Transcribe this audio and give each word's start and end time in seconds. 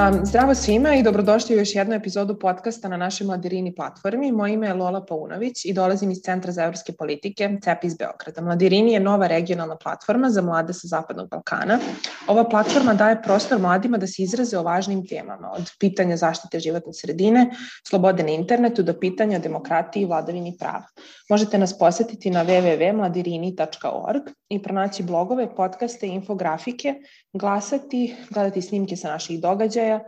Um, 0.00 0.26
zdravo 0.26 0.54
svima 0.54 0.94
i 0.94 1.02
dobrodošli 1.02 1.54
u 1.54 1.58
još 1.58 1.74
jednu 1.74 1.94
epizodu 1.94 2.38
podcasta 2.38 2.88
na 2.88 2.96
našoj 2.96 3.26
Mladirini 3.26 3.74
platformi. 3.74 4.32
Moje 4.32 4.54
ime 4.54 4.66
je 4.66 4.74
Lola 4.74 5.04
Paunović 5.04 5.64
i 5.64 5.72
dolazim 5.72 6.10
iz 6.10 6.18
Centra 6.18 6.52
za 6.52 6.62
evropske 6.62 6.92
politike 6.92 7.58
CEP 7.62 7.84
iz 7.84 7.94
Beograda. 7.94 8.40
Mladirini 8.40 8.92
je 8.92 9.00
nova 9.00 9.26
regionalna 9.26 9.76
platforma 9.76 10.30
za 10.30 10.42
mlade 10.42 10.72
sa 10.72 10.88
Zapadnog 10.88 11.28
Balkana. 11.30 11.78
Ova 12.26 12.44
platforma 12.48 12.94
daje 12.94 13.22
prostor 13.22 13.58
mladima 13.58 13.98
da 13.98 14.06
se 14.06 14.22
izraze 14.22 14.58
o 14.58 14.62
važnim 14.62 15.06
temama, 15.06 15.52
od 15.52 15.70
pitanja 15.80 16.16
zaštite 16.16 16.60
životne 16.60 16.92
sredine, 16.92 17.50
slobode 17.88 18.22
na 18.22 18.30
internetu 18.30 18.82
do 18.82 18.94
pitanja 19.00 19.38
demokratije 19.38 20.02
i 20.02 20.06
vladavini 20.06 20.56
prava. 20.58 20.84
Možete 21.30 21.58
nas 21.58 21.78
posetiti 21.78 22.30
na 22.30 22.44
www.mladirini.org 22.44 24.22
i 24.48 24.62
pronaći 24.62 25.02
blogove, 25.02 25.54
podcaste 25.54 26.06
i 26.06 26.10
infografike, 26.10 26.94
glasati, 27.38 28.16
gledati 28.30 28.62
snimke 28.62 28.96
sa 28.96 29.08
naših 29.08 29.40
događaja. 29.40 30.00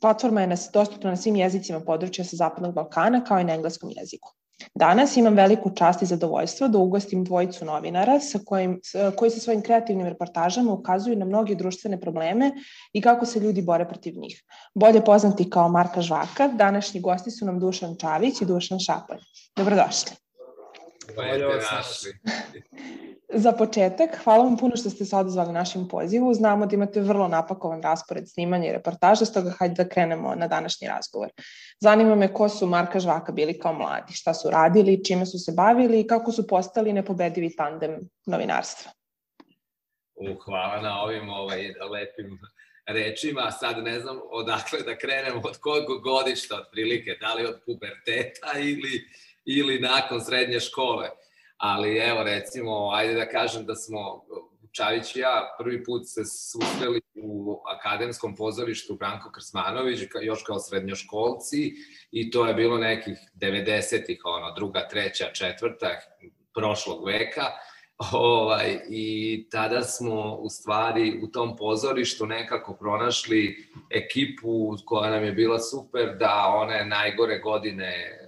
Platforma 0.00 0.40
je 0.40 0.46
nas, 0.46 0.70
dostupna 0.72 1.10
na 1.10 1.16
svim 1.16 1.36
jezicima 1.36 1.80
područja 1.80 2.24
sa 2.24 2.36
Zapadnog 2.36 2.74
Balkana 2.74 3.24
kao 3.24 3.40
i 3.40 3.44
na 3.44 3.54
engleskom 3.54 3.90
jeziku. 3.96 4.32
Danas 4.74 5.16
imam 5.16 5.34
veliku 5.34 5.70
čast 5.74 6.02
i 6.02 6.06
zadovoljstvo 6.06 6.68
da 6.68 6.78
ugostim 6.78 7.24
dvojicu 7.24 7.64
novinara 7.64 8.20
sa 8.20 8.38
kojim, 8.46 8.80
koji 9.16 9.30
sa 9.30 9.40
svojim 9.40 9.62
kreativnim 9.62 10.06
reportažama 10.06 10.72
ukazuju 10.72 11.16
na 11.16 11.24
mnoge 11.24 11.54
društvene 11.54 12.00
probleme 12.00 12.52
i 12.92 13.00
kako 13.00 13.26
se 13.26 13.40
ljudi 13.40 13.62
bore 13.62 13.88
protiv 13.88 14.14
njih. 14.16 14.42
Bolje 14.74 15.04
poznati 15.04 15.50
kao 15.50 15.68
Marka 15.68 16.00
Žvaka, 16.00 16.48
današnji 16.48 17.00
gosti 17.00 17.30
su 17.30 17.46
nam 17.46 17.58
Dušan 17.60 17.96
Čavić 17.96 18.40
i 18.40 18.46
Dušan 18.46 18.78
Šapanj. 18.78 19.18
Dobrodošli. 19.56 20.21
Bolje 21.16 21.46
vas 21.46 21.70
našli. 21.72 22.12
Za 23.34 23.52
početak, 23.52 24.10
hvala 24.24 24.44
vam 24.44 24.56
puno 24.56 24.76
što 24.76 24.90
ste 24.90 25.04
se 25.04 25.16
odazvali 25.16 25.52
našim 25.52 25.88
pozivu. 25.88 26.34
Znamo 26.34 26.66
da 26.66 26.74
imate 26.74 27.00
vrlo 27.00 27.28
napakovan 27.28 27.82
raspored 27.82 28.28
snimanja 28.28 28.68
i 28.68 28.72
reportaža, 28.72 29.24
stoga 29.24 29.50
hajde 29.58 29.74
da 29.74 29.88
krenemo 29.88 30.34
na 30.34 30.48
današnji 30.48 30.88
razgovor. 30.88 31.28
Zanima 31.80 32.14
me 32.14 32.34
ko 32.34 32.48
su 32.48 32.66
Marka 32.66 33.00
Žvaka 33.00 33.32
bili 33.32 33.58
kao 33.58 33.72
mladi, 33.72 34.12
šta 34.12 34.34
su 34.34 34.50
radili, 34.50 35.04
čime 35.04 35.26
su 35.26 35.38
se 35.38 35.52
bavili 35.52 36.00
i 36.00 36.06
kako 36.06 36.32
su 36.32 36.46
postali 36.46 36.92
nepobedivi 36.92 37.56
tandem 37.56 37.98
novinarstva. 38.26 38.92
U, 40.14 40.34
hvala 40.44 40.82
na 40.82 41.00
ovim 41.02 41.28
ovaj, 41.28 41.62
lepim 41.90 42.38
rečima. 42.86 43.50
Sad 43.50 43.84
ne 43.84 44.00
znam 44.00 44.18
odakle 44.30 44.78
da 44.82 44.98
krenemo, 44.98 45.40
od 45.44 45.58
kog 45.58 46.02
godišta 46.02 46.56
otprilike, 46.56 47.16
da 47.20 47.34
li 47.34 47.46
od 47.46 47.60
puberteta 47.66 48.58
ili, 48.58 49.08
ili 49.44 49.80
nakon 49.80 50.20
srednje 50.20 50.60
škole 50.60 51.10
ali 51.62 51.98
evo 51.98 52.22
recimo, 52.22 52.90
ajde 52.92 53.14
da 53.14 53.28
kažem 53.28 53.66
da 53.66 53.74
smo 53.74 54.24
Čavić 54.72 55.16
i 55.16 55.20
ja 55.20 55.54
prvi 55.58 55.84
put 55.84 56.02
se 56.04 56.24
susreli 56.24 57.00
u 57.14 57.60
akademskom 57.76 58.36
pozorištu 58.36 58.94
Branko 58.94 59.30
Krsmanović, 59.32 60.00
još 60.22 60.42
kao 60.42 60.58
srednjoškolci 60.58 61.72
i 62.10 62.30
to 62.30 62.46
je 62.46 62.54
bilo 62.54 62.78
nekih 62.78 63.18
90-ih, 63.34 64.20
ono, 64.24 64.54
druga, 64.54 64.88
treća, 64.88 65.32
četvrta 65.32 65.88
prošlog 66.54 67.06
veka. 67.06 67.44
Ovaj, 68.12 68.80
I 68.88 69.46
tada 69.50 69.82
smo 69.82 70.34
u 70.34 70.48
stvari 70.48 71.20
u 71.22 71.26
tom 71.26 71.56
pozorištu 71.56 72.26
nekako 72.26 72.74
pronašli 72.74 73.68
ekipu 73.90 74.76
koja 74.84 75.10
nam 75.10 75.24
je 75.24 75.32
bila 75.32 75.58
super 75.58 76.16
da 76.18 76.52
one 76.56 76.84
najgore 76.84 77.38
godine 77.38 78.18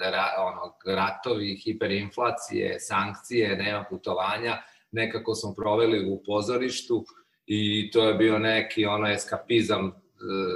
ra, 0.00 0.26
ono, 0.38 0.94
ratovi, 0.96 1.56
hiperinflacije, 1.56 2.80
sankcije, 2.80 3.56
nema 3.56 3.84
putovanja, 3.90 4.62
nekako 4.90 5.34
smo 5.34 5.54
proveli 5.54 6.10
u 6.10 6.22
pozorištu 6.26 7.04
i 7.46 7.90
to 7.90 8.08
je 8.08 8.14
bio 8.14 8.38
neki 8.38 8.86
ono 8.86 9.08
eskapizam 9.08 9.86
e, 9.86 9.92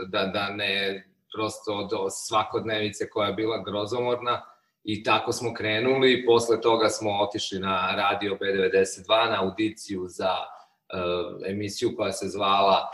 da, 0.08 0.26
da 0.26 0.50
ne 0.50 1.04
prosto 1.34 1.88
do 1.90 2.10
svakodnevice 2.10 3.10
koja 3.10 3.28
je 3.28 3.34
bila 3.34 3.62
grozomorna 3.62 4.42
i 4.84 5.02
tako 5.02 5.32
smo 5.32 5.54
krenuli. 5.54 6.24
Posle 6.26 6.60
toga 6.60 6.88
smo 6.88 7.10
otišli 7.10 7.58
na 7.58 7.94
radio 7.96 8.38
B92 8.40 9.30
na 9.30 9.42
audiciju 9.42 10.04
za 10.08 10.32
uh, 10.32 11.50
emisiju 11.50 11.96
koja 11.96 12.12
se 12.12 12.28
zvala 12.28 12.88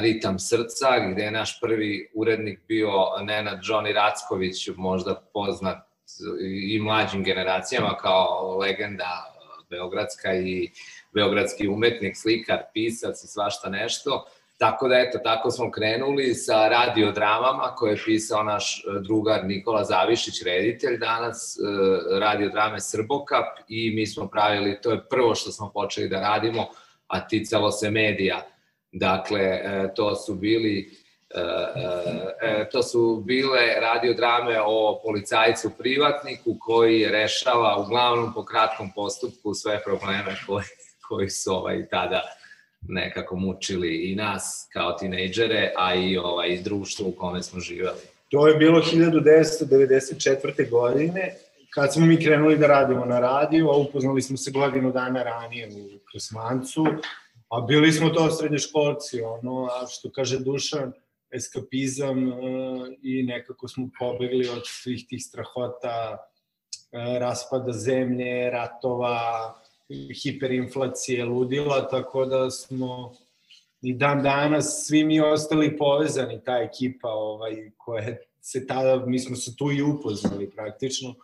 Ritam 0.00 0.38
srca, 0.38 0.98
gde 1.12 1.22
je 1.22 1.30
naš 1.30 1.60
prvi 1.60 2.10
urednik 2.14 2.60
bio 2.68 2.90
Nenad 3.22 3.58
Johnny 3.62 3.94
Racković, 3.94 4.68
možda 4.76 5.14
poznat 5.32 5.88
i 6.40 6.80
mlađim 6.80 7.24
generacijama 7.24 7.96
kao 7.96 8.58
legenda 8.58 9.34
beogradska 9.70 10.34
i 10.34 10.70
beogradski 11.14 11.68
umetnik, 11.68 12.16
slikar, 12.16 12.58
pisac 12.74 13.24
i 13.24 13.26
svašta 13.26 13.68
nešto. 13.68 14.24
Tako 14.58 14.88
da, 14.88 14.98
eto, 14.98 15.18
tako 15.18 15.50
smo 15.50 15.70
krenuli 15.70 16.34
sa 16.34 16.68
radiodramama 16.68 17.74
koje 17.76 17.92
je 17.92 18.02
pisao 18.04 18.42
naš 18.42 18.82
drugar 19.00 19.44
Nikola 19.44 19.84
Zavišić, 19.84 20.42
reditelj 20.42 20.98
danas, 20.98 21.56
e, 21.56 21.60
radiodrame 22.18 22.80
Srbokap 22.80 23.46
i 23.68 23.90
mi 23.94 24.06
smo 24.06 24.28
pravili, 24.28 24.80
to 24.82 24.90
je 24.90 25.04
prvo 25.10 25.34
što 25.34 25.50
smo 25.50 25.70
počeli 25.72 26.08
da 26.08 26.20
radimo, 26.20 26.66
a 27.06 27.28
ticalo 27.28 27.70
se 27.70 27.90
medija 27.90 28.46
Dakle, 28.92 29.40
e, 29.40 29.92
to 29.96 30.16
su 30.16 30.34
bili 30.34 30.90
e, 31.34 31.40
e, 32.42 32.68
to 32.70 32.82
su 32.82 33.22
bile 33.26 33.80
radiodrame 33.80 34.60
o 34.66 35.00
policajcu 35.04 35.70
privatniku 35.78 36.56
koji 36.60 37.04
rešava 37.04 37.76
uglavnom 37.86 38.34
po 38.34 38.44
kratkom 38.44 38.90
postupku 38.94 39.54
sve 39.54 39.82
probleme 39.84 40.36
koji, 40.46 40.64
koji 41.08 41.30
su 41.30 41.52
ovaj, 41.52 41.88
tada 41.88 42.22
nekako 42.80 43.36
mučili 43.36 43.96
i 43.96 44.14
nas 44.14 44.68
kao 44.72 44.92
tinejdžere, 44.92 45.72
a 45.76 45.94
i 45.94 46.16
ovaj, 46.16 46.60
društvo 46.62 47.08
u 47.08 47.12
kome 47.12 47.42
smo 47.42 47.60
živali. 47.60 48.00
To 48.30 48.48
je 48.48 48.54
bilo 48.54 48.80
1994. 48.80 50.70
godine, 50.70 51.34
kad 51.74 51.92
smo 51.92 52.06
mi 52.06 52.24
krenuli 52.24 52.58
da 52.58 52.66
radimo 52.66 53.04
na 53.04 53.20
radiju, 53.20 53.68
a 53.68 53.76
upoznali 53.76 54.22
smo 54.22 54.36
se 54.36 54.50
godinu 54.50 54.92
dana 54.92 55.22
ranije 55.22 55.68
u 55.68 55.98
Krasmancu, 56.12 56.84
A 57.48 57.60
bili 57.60 57.92
smo 57.92 58.08
to 58.08 58.30
srednjoškolci, 58.30 59.22
ono, 59.22 59.64
a 59.64 59.86
što 59.86 60.10
kaže 60.10 60.38
Dušan, 60.38 60.92
eskapizam 61.30 62.28
uh, 62.28 62.38
i 63.02 63.22
nekako 63.22 63.68
smo 63.68 63.88
pobegli 63.98 64.48
od 64.48 64.62
svih 64.64 65.06
tih 65.08 65.24
strahota, 65.24 66.16
uh, 66.18 67.18
raspada 67.18 67.72
zemlje, 67.72 68.50
ratova, 68.50 69.54
hiperinflacije, 70.22 71.24
ludila, 71.24 71.88
tako 71.88 72.24
da 72.24 72.50
smo 72.50 73.12
i 73.82 73.94
dan 73.94 74.22
danas 74.22 74.86
svi 74.86 75.04
mi 75.04 75.20
ostali 75.20 75.76
povezani, 75.76 76.40
ta 76.44 76.58
ekipa 76.58 77.08
ovaj, 77.08 77.70
koja 77.76 78.16
se 78.40 78.66
tada, 78.66 79.06
mi 79.06 79.18
smo 79.18 79.36
se 79.36 79.56
tu 79.56 79.72
i 79.72 79.82
upoznali 79.82 80.50
praktično, 80.50 81.14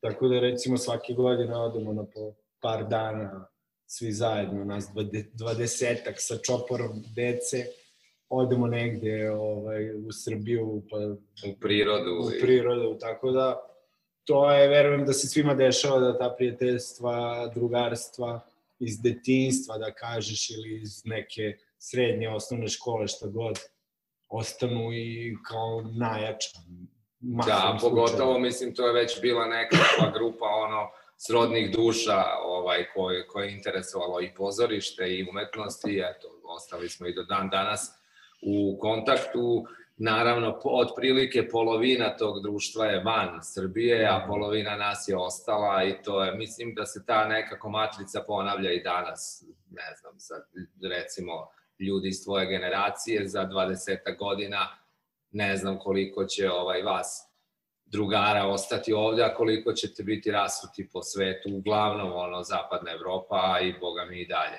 tako 0.00 0.28
da 0.28 0.40
recimo 0.40 0.76
svake 0.76 1.12
godine 1.12 1.56
odemo 1.56 1.92
na 1.92 2.04
po 2.04 2.32
par 2.60 2.88
dana 2.88 3.48
svi 3.88 4.12
zajedno, 4.12 4.64
nas 4.64 4.88
dvadesetak 5.32 6.14
sa 6.18 6.38
čoporom 6.38 7.02
dece, 7.16 7.64
odemo 8.28 8.66
negde 8.66 9.30
ovaj, 9.30 9.94
u 9.94 10.12
Srbiju, 10.12 10.82
pa, 10.90 10.96
u 11.48 11.54
prirodu. 11.60 12.10
U 12.10 12.30
prirodu, 12.40 12.98
tako 13.00 13.30
da 13.30 13.68
to 14.24 14.50
je, 14.52 14.68
verujem 14.68 15.06
da 15.06 15.12
se 15.12 15.26
svima 15.26 15.54
dešava 15.54 16.00
da 16.00 16.18
ta 16.18 16.34
prijateljstva, 16.36 17.46
drugarstva 17.54 18.40
iz 18.78 19.00
detinstva, 19.02 19.78
da 19.78 19.94
kažeš, 19.94 20.50
ili 20.50 20.80
iz 20.82 21.02
neke 21.04 21.56
srednje 21.78 22.28
osnovne 22.28 22.68
škole, 22.68 23.08
šta 23.08 23.26
god, 23.26 23.58
ostanu 24.28 24.92
i 24.92 25.36
kao 25.48 25.82
najjača. 25.82 26.58
Da, 27.20 27.78
pogotovo, 27.80 28.38
mislim, 28.38 28.74
to 28.74 28.86
je 28.86 28.92
već 28.92 29.20
bila 29.20 29.46
neka 29.46 29.76
grupa, 30.16 30.44
ono, 30.44 30.90
srodnih 31.18 31.70
duša 31.72 32.24
ovaj, 32.44 32.86
koje, 32.94 33.26
koje 33.26 33.46
je 33.46 33.56
interesovalo 33.56 34.20
i 34.20 34.34
pozorište 34.34 35.08
i 35.08 35.26
umetnost 35.30 35.86
i 35.86 35.98
eto, 35.98 36.28
ostali 36.44 36.88
smo 36.88 37.06
i 37.06 37.14
do 37.14 37.22
dan 37.22 37.48
danas 37.48 37.90
u 38.42 38.78
kontaktu. 38.80 39.66
Naravno, 39.96 40.60
otprilike 40.64 41.48
polovina 41.48 42.16
tog 42.16 42.42
društva 42.42 42.86
je 42.86 43.02
van 43.04 43.38
Srbije, 43.42 44.06
a 44.06 44.24
polovina 44.26 44.76
nas 44.76 45.08
je 45.08 45.16
ostala 45.16 45.84
i 45.84 46.02
to 46.02 46.24
je, 46.24 46.34
mislim 46.34 46.74
da 46.74 46.86
se 46.86 47.06
ta 47.06 47.28
nekako 47.28 47.68
matrica 47.68 48.22
ponavlja 48.26 48.72
i 48.72 48.82
danas, 48.82 49.44
ne 49.70 49.94
znam, 50.00 50.14
sad, 50.18 50.42
recimo, 50.82 51.32
ljudi 51.78 52.08
iz 52.08 52.24
tvoje 52.24 52.46
generacije 52.46 53.28
za 53.28 53.44
20 53.44 54.18
godina, 54.18 54.68
ne 55.30 55.56
znam 55.56 55.78
koliko 55.78 56.24
će 56.24 56.50
ovaj 56.50 56.82
vas 56.82 57.27
drugara 57.90 58.46
ostati 58.46 58.92
ovde, 58.92 59.22
a 59.24 59.34
koliko 59.34 59.72
ćete 59.72 60.02
biti 60.02 60.30
rasuti 60.30 60.88
po 60.92 61.02
svetu, 61.02 61.56
uglavnom 61.56 62.12
ono, 62.12 62.42
zapadna 62.42 62.90
Evropa 62.92 63.60
i 63.62 63.78
boga 63.80 64.04
mi 64.04 64.20
i 64.20 64.26
dalje. 64.26 64.58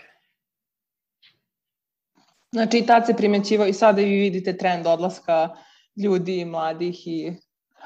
Znači 2.52 2.78
i 2.78 2.86
tad 2.86 3.06
se 3.06 3.14
primećivao 3.18 3.68
i 3.68 3.74
sada 3.74 4.02
vi 4.02 4.20
vidite 4.20 4.58
trend 4.58 4.88
odlaska 4.88 5.50
ljudi, 5.96 6.46
mladih 6.46 7.08
i 7.08 7.34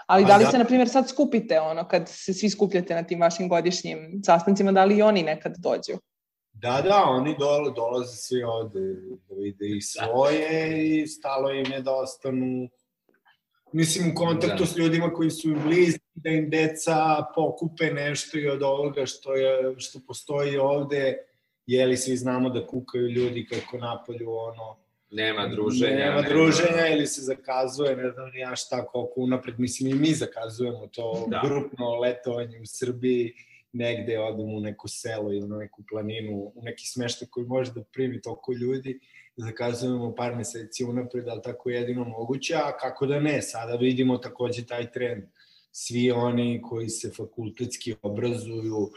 Ali 0.07 0.25
da 0.25 0.37
li 0.37 0.43
da. 0.43 0.51
se, 0.51 0.57
na 0.57 0.65
primjer, 0.65 0.89
sad 0.89 1.09
skupite, 1.09 1.59
ono, 1.59 1.87
kad 1.87 2.09
se 2.09 2.33
svi 2.33 2.49
skupljate 2.49 2.95
na 2.95 3.03
tim 3.03 3.21
vašim 3.21 3.49
godišnjim 3.49 4.21
sastancima, 4.25 4.71
da 4.71 4.85
li 4.85 4.97
i 4.97 5.01
oni 5.01 5.23
nekad 5.23 5.55
dođu? 5.57 5.99
Da, 6.53 6.81
da, 6.81 7.03
oni 7.03 7.35
dole, 7.39 7.71
dolaze 7.75 8.15
svi 8.15 8.43
ovde 8.43 8.79
da 9.29 9.35
vide 9.35 9.65
i 9.77 9.81
svoje 9.81 10.87
i 10.87 11.07
stalo 11.07 11.51
im 11.51 11.71
je 11.71 11.81
da 11.81 11.95
ostanu 11.95 12.69
Mislim, 13.73 14.11
u 14.11 14.15
kontaktu 14.15 14.63
da. 14.63 14.65
s 14.65 14.77
ljudima 14.77 15.13
koji 15.13 15.29
su 15.29 15.55
blizni, 15.65 15.99
da 16.15 16.29
im 16.29 16.49
deca 16.49 17.25
pokupe 17.35 17.85
nešto 17.85 18.39
i 18.39 18.47
od 18.47 18.63
ovoga 18.63 19.05
što, 19.05 19.33
je, 19.35 19.75
što 19.77 19.99
postoji 20.07 20.57
ovde, 20.57 21.17
jeli 21.65 21.97
svi 21.97 22.17
znamo 22.17 22.49
da 22.49 22.67
kukaju 22.67 23.07
ljudi 23.07 23.45
kako 23.45 23.77
napolju 23.77 24.31
ono, 24.31 24.83
Nema 25.13 25.47
druženja. 25.47 25.95
Nema 25.95 26.21
druženja 26.21 26.75
nema... 26.75 26.87
ili 26.87 27.07
se 27.07 27.21
zakazuje, 27.21 27.95
ne 27.95 28.11
znam 28.11 28.35
ja 28.35 28.55
šta, 28.55 28.85
koliko 28.85 29.13
unapred. 29.15 29.59
Mislim, 29.59 29.89
i 29.89 29.99
mi 29.99 30.13
zakazujemo 30.13 30.87
to 30.87 31.25
da. 31.29 31.41
grupno 31.45 31.99
letovanje 31.99 32.59
u 32.59 32.65
Srbiji, 32.65 33.33
negde 33.73 34.19
odemo 34.19 34.57
u 34.57 34.59
neko 34.59 34.87
selo 34.87 35.33
ili 35.33 35.47
na 35.47 35.57
neku 35.57 35.83
planinu, 35.89 36.51
u 36.55 36.61
neki 36.63 36.87
smeštaj 36.87 37.27
koji 37.31 37.45
može 37.45 37.71
da 37.73 37.83
primi 37.83 38.21
toliko 38.21 38.53
ljudi, 38.53 38.99
zakazujemo 39.35 40.15
par 40.15 40.35
meseci 40.35 40.83
unapred, 40.83 41.27
ali 41.27 41.41
tako 41.41 41.69
je 41.69 41.79
jedino 41.79 42.03
moguće, 42.03 42.55
a 42.55 42.77
kako 42.77 43.05
da 43.05 43.19
ne, 43.19 43.41
sada 43.41 43.75
vidimo 43.75 44.17
takođe 44.17 44.65
taj 44.65 44.91
trend. 44.91 45.23
Svi 45.71 46.11
oni 46.11 46.61
koji 46.61 46.89
se 46.89 47.11
fakultetski 47.11 47.95
obrazuju, 48.01 48.89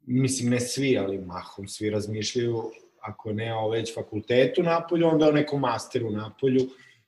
mislim 0.00 0.50
ne 0.50 0.60
svi, 0.60 0.98
ali 0.98 1.18
mahom 1.18 1.68
svi 1.68 1.90
razmišljaju 1.90 2.70
ako 3.00 3.32
ne 3.32 3.54
o 3.54 3.68
već 3.70 3.94
fakultetu 3.94 4.62
napolju, 4.62 5.06
onda 5.06 5.28
o 5.28 5.32
nekom 5.32 5.60
masteru 5.60 6.10
napolju 6.10 6.60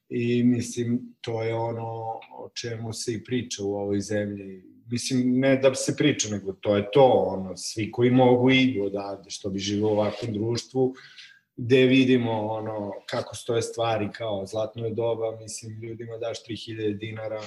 i 0.09 0.45
mislim 0.45 1.17
to 1.21 1.43
je 1.43 1.55
ono 1.55 2.21
o 2.39 2.51
čemu 2.55 2.93
se 2.93 3.13
i 3.13 3.25
priča 3.25 3.65
u 3.65 3.75
ovoj 3.75 4.01
zemlji. 4.01 4.76
Mislim, 4.91 5.41
ne 5.41 5.57
da 5.57 5.75
se 5.75 5.97
priča, 5.97 6.29
nego 6.29 6.53
to 6.53 6.77
je 6.77 6.91
to, 6.93 7.05
ono, 7.05 7.57
svi 7.57 7.91
koji 7.91 8.11
mogu 8.11 8.51
idu 8.51 8.85
odavde, 8.85 9.31
što 9.31 9.51
bi 9.51 9.59
živo 9.59 9.89
u 9.89 9.93
ovakvom 9.93 10.33
društvu, 10.33 10.95
gde 11.57 11.87
vidimo 11.87 12.47
ono 12.47 12.93
kako 13.07 13.37
stoje 13.37 13.63
stvari 13.63 14.09
kao 14.13 14.47
zlatno 14.47 14.85
je 14.85 14.95
doba, 14.95 15.39
mislim 15.41 15.83
ljudima 15.83 16.17
daš 16.17 16.39
3000 16.45 16.99
dinara 16.99 17.43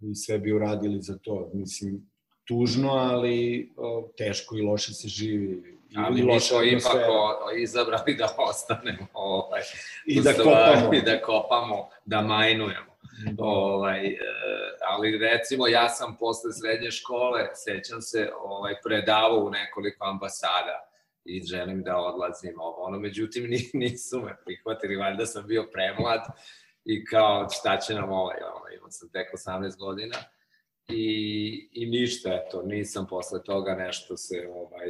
i 0.00 0.14
sve 0.14 0.38
bi 0.38 0.52
uradili 0.52 1.02
za 1.02 1.18
to. 1.18 1.50
Mislim, 1.54 2.10
tužno, 2.44 2.90
ali 2.90 3.72
o, 3.76 4.08
teško 4.16 4.56
i 4.56 4.62
loše 4.62 4.94
se 4.94 5.08
živi. 5.08 5.78
Ali 5.96 6.22
mi 6.22 6.40
smo 6.40 6.62
ipak 6.62 6.96
o, 7.08 7.56
izabrali 7.56 8.14
da 8.14 8.36
ostanemo 8.50 9.06
ovaj, 9.12 9.62
I 10.06 10.20
da 10.20 10.32
kopamo. 10.32 10.94
I 10.94 11.02
da 11.02 11.22
kopamo, 11.22 11.88
da 12.04 12.20
majnujemo. 12.20 12.93
Ovaj, 13.38 14.06
e, 14.06 14.18
ali 14.88 15.18
recimo 15.18 15.66
ja 15.66 15.88
sam 15.88 16.16
posle 16.20 16.52
srednje 16.52 16.90
škole, 16.90 17.48
sećam 17.54 18.02
se, 18.02 18.30
ovaj, 18.40 18.74
predavao 18.84 19.38
u 19.38 19.50
nekoliko 19.50 20.04
ambasada 20.04 20.90
i 21.24 21.42
želim 21.42 21.82
da 21.82 21.96
odlazim 21.96 22.60
ovo, 22.60 22.82
ono, 22.82 22.98
međutim 22.98 23.50
nisu 23.84 24.20
me 24.20 24.36
prihvatili, 24.44 24.96
valjda 24.96 25.26
sam 25.26 25.46
bio 25.46 25.68
premlad 25.72 26.20
i 26.84 27.04
kao 27.04 27.48
šta 27.50 27.76
će 27.78 27.94
nam 27.94 28.12
ovaj, 28.12 28.36
ono, 28.36 28.76
imao 28.76 28.90
sam 28.90 29.08
tek 29.08 29.32
18 29.34 29.78
godina. 29.78 30.16
I, 30.88 31.68
i 31.72 31.86
ništa, 31.86 32.42
eto, 32.46 32.62
nisam 32.62 33.06
posle 33.10 33.42
toga 33.42 33.74
nešto 33.74 34.16
se, 34.16 34.48
ovaj, 34.54 34.86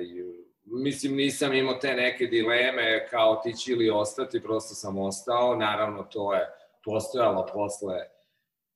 mislim, 0.65 1.15
nisam 1.17 1.53
imao 1.53 1.75
te 1.75 1.95
neke 1.95 2.27
dileme 2.27 3.07
kao 3.11 3.41
ti 3.45 3.53
će 3.53 3.73
ili 3.73 3.91
ostati, 3.91 4.43
prosto 4.43 4.75
sam 4.75 4.99
ostao, 4.99 5.57
naravno 5.57 6.03
to 6.03 6.35
je 6.35 6.49
postojalo 6.85 7.47
posle 7.53 8.14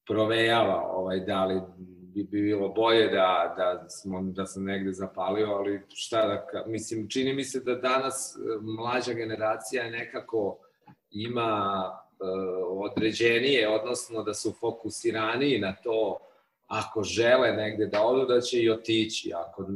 provejava 0.09 0.91
ovaj, 0.93 1.21
da 1.21 1.45
li 1.45 1.61
bi, 2.15 2.25
bi 2.25 2.43
bilo 2.43 2.69
bolje 2.69 3.09
da, 3.09 3.55
da, 3.57 3.89
smo, 3.89 4.23
da 4.23 4.47
sam 4.47 4.65
negde 4.65 4.93
zapalio, 4.93 5.47
ali 5.47 5.81
šta 5.89 6.27
da, 6.27 6.65
mislim, 6.67 7.09
čini 7.09 7.33
mi 7.35 7.45
se 7.45 7.61
da 7.61 7.75
danas 7.75 8.37
e, 8.37 8.41
mlađa 8.61 9.13
generacija 9.13 9.91
nekako 9.91 10.59
ima 11.11 11.83
uh, 12.21 12.91
određenije, 12.91 13.69
odnosno 13.69 14.23
da 14.23 14.35
su 14.35 14.55
fokusiraniji 14.61 15.59
na 15.59 15.75
to 15.83 16.19
ako 16.67 17.03
žele 17.03 17.53
negde 17.53 17.87
da 17.87 18.03
odu, 18.03 18.27
da 18.27 18.41
će 18.41 18.59
i 18.59 18.71
otići. 18.71 19.33
Ako 19.35 19.67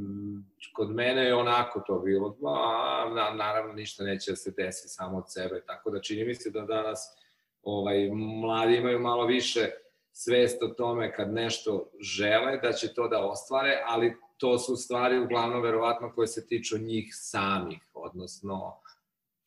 kod 0.75 0.91
mene 0.91 1.25
je 1.25 1.35
onako 1.35 1.81
to 1.87 1.99
bilo, 1.99 2.37
a, 2.47 3.13
na, 3.15 3.31
naravno 3.31 3.73
ništa 3.73 4.05
neće 4.05 4.31
da 4.31 4.37
se 4.37 4.51
desi 4.57 4.89
samo 4.89 5.19
od 5.19 5.25
sebe, 5.27 5.63
tako 5.67 5.91
da 5.91 6.01
čini 6.01 6.25
mi 6.25 6.35
se 6.35 6.51
da 6.51 6.61
danas 6.61 7.17
ovaj, 7.63 8.11
mladi 8.43 8.77
imaju 8.77 8.99
malo 8.99 9.27
više 9.27 9.71
svest 10.13 10.63
o 10.63 10.69
tome 10.69 11.15
kad 11.15 11.33
nešto 11.33 11.91
žele 12.01 12.59
da 12.63 12.73
će 12.73 12.95
to 12.95 13.09
da 13.09 13.27
ostvare, 13.27 13.83
ali 13.87 14.17
to 14.37 14.59
su 14.59 14.77
stvari 14.77 15.19
uglavnom 15.19 15.63
verovatno 15.63 16.13
koje 16.15 16.27
se 16.27 16.47
tiču 16.47 16.79
njih 16.79 17.09
samih, 17.13 17.79
odnosno 17.95 18.81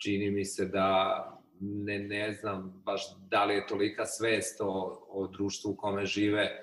čini 0.03 0.31
mi 0.31 0.45
se 0.45 0.65
da 0.65 1.21
ne, 1.59 1.99
ne 1.99 2.33
znam 2.33 2.81
baš 2.85 3.01
da 3.17 3.45
li 3.45 3.55
je 3.55 3.67
tolika 3.67 4.05
svest 4.05 4.61
o, 4.61 5.05
o 5.09 5.27
društvu 5.27 5.71
u 5.71 5.75
kome 5.75 6.05
žive 6.05 6.61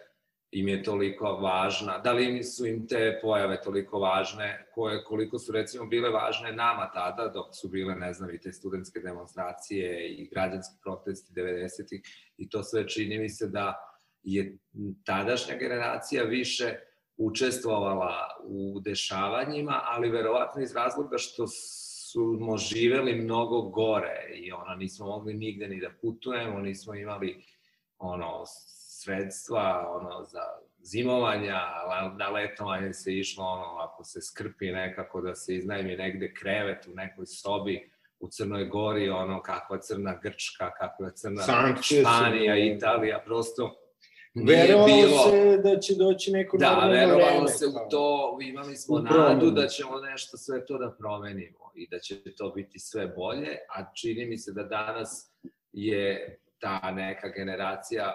im 0.53 0.69
je 0.69 0.83
toliko 0.83 1.25
važna, 1.25 1.99
da 1.99 2.13
li 2.13 2.43
su 2.45 2.67
im 2.67 2.87
te 2.89 3.19
pojave 3.23 3.61
toliko 3.61 3.99
važne, 3.99 4.67
koje, 4.75 5.05
koliko 5.05 5.39
su 5.39 5.53
recimo 5.53 5.87
bile 5.87 6.11
važne 6.11 6.53
nama 6.53 6.91
tada, 6.95 7.29
dok 7.29 7.47
su 7.53 7.69
bile, 7.69 7.95
ne 7.95 8.13
znam, 8.13 8.35
i 8.35 8.41
te 8.41 8.53
studentske 8.53 9.01
demonstracije 9.01 10.09
i 10.09 10.29
građanski 10.29 10.75
protesti 10.83 11.33
90-ih 11.33 12.03
i 12.37 12.49
to 12.49 12.63
sve 12.63 12.89
čini 12.89 13.19
mi 13.19 13.29
se 13.29 13.49
da 13.49 13.92
je 14.23 14.59
tadašnja 15.05 15.57
generacija 15.57 16.25
više 16.25 16.75
učestvovala 17.17 18.17
u 18.45 18.81
dešavanjima, 18.81 19.81
ali 19.85 20.11
verovatno 20.11 20.63
iz 20.63 20.75
razloga 20.75 21.19
što 21.19 21.47
smo 21.47 22.57
živeli 22.57 23.15
mnogo 23.15 23.63
gore 23.63 24.31
i 24.35 24.53
ono, 24.53 24.75
nismo 24.75 25.07
mogli 25.07 25.35
nigde 25.35 25.69
ni 25.69 25.81
da 25.81 25.91
putujemo, 26.03 26.61
nismo 26.61 26.95
imali 26.95 27.45
ono, 27.99 28.43
sredstva 29.03 29.87
ono, 29.91 30.25
za 30.25 30.41
zimovanja, 30.83 31.61
na 32.19 32.29
letovanje 32.29 32.93
se 32.93 33.15
išlo 33.15 33.45
ono, 33.45 33.79
ako 33.79 34.05
se 34.05 34.21
skrpi 34.21 34.67
nekako 34.67 35.21
da 35.21 35.35
se 35.35 35.55
iznajmi 35.55 35.97
negde 35.97 36.35
krevet 36.35 36.87
u 36.87 36.95
nekoj 36.95 37.27
sobi, 37.27 37.93
u 38.21 38.29
Crnoj 38.29 38.65
Gori, 38.65 39.11
ono, 39.11 39.43
kakva 39.43 39.79
crna 39.79 40.19
Grčka, 40.23 40.71
kakva 40.79 41.11
crna 41.11 41.43
Španija, 41.83 42.57
Italija, 42.57 43.23
prosto 43.25 43.81
Verovalo 44.34 44.87
bilo... 44.87 45.31
se 45.31 45.58
da 45.58 45.79
će 45.79 45.94
doći 45.94 46.32
neko 46.32 46.56
da, 46.56 46.67
normalno 46.67 46.90
vreme. 46.90 47.06
Da, 47.06 47.17
verovalo 47.17 47.49
se 47.49 47.67
u 47.67 47.90
to, 47.90 48.38
imali 48.43 48.76
smo 48.76 48.99
nadu 48.99 49.50
da 49.50 49.67
ćemo 49.67 50.00
nešto 50.00 50.37
sve 50.37 50.67
to 50.67 50.79
da 50.79 50.90
promenimo 50.99 51.73
i 51.75 51.88
da 51.88 51.99
će 51.99 52.34
to 52.34 52.50
biti 52.50 52.79
sve 52.79 53.06
bolje, 53.06 53.58
a 53.69 53.94
čini 53.94 54.26
mi 54.26 54.38
se 54.38 54.53
da 54.53 54.62
danas 54.62 55.32
je 55.72 56.39
ta 56.58 56.91
neka 56.91 57.29
generacija 57.29 58.15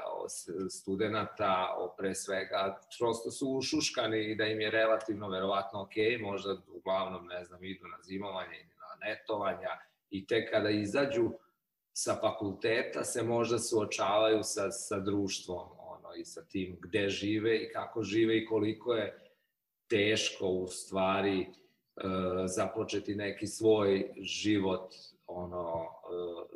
studenta, 0.70 1.76
pre 1.98 2.16
svega, 2.16 2.80
prosto 3.00 3.32
su 3.32 3.50
ušuškani 3.50 4.32
i 4.32 4.36
da 4.36 4.46
im 4.46 4.62
je 4.62 4.72
relativno 4.72 5.30
verovatno 5.30 5.82
ok, 5.82 6.22
možda 6.22 6.58
uglavnom, 6.68 7.28
ne 7.28 7.46
znam, 7.46 7.64
idu 7.64 7.88
na 7.88 7.98
zimovanje 8.04 8.56
ili 8.56 8.76
na 8.80 9.08
netovanja 9.08 9.70
i 10.10 10.28
tek 10.28 10.52
kada 10.52 10.70
izađu 10.70 11.32
sa 11.94 12.16
fakulteta 12.22 13.04
se 13.04 13.24
možda 13.24 13.60
suočavaju 13.60 14.40
sa, 14.44 14.72
sa 14.72 15.00
društvom 15.00 15.77
i 16.20 16.26
sa 16.26 16.46
tim 16.46 16.78
gde 16.82 17.10
žive 17.10 17.58
i 17.58 17.70
kako 17.74 18.04
žive 18.04 18.38
i 18.38 18.46
koliko 18.46 18.94
je 18.94 19.20
teško 19.90 20.48
u 20.48 20.68
stvari 20.68 21.42
e, 21.42 21.48
započeti 22.48 23.16
neki 23.16 23.48
svoj 23.48 24.12
život 24.22 24.94
ono 25.28 25.84
e, 25.84 25.88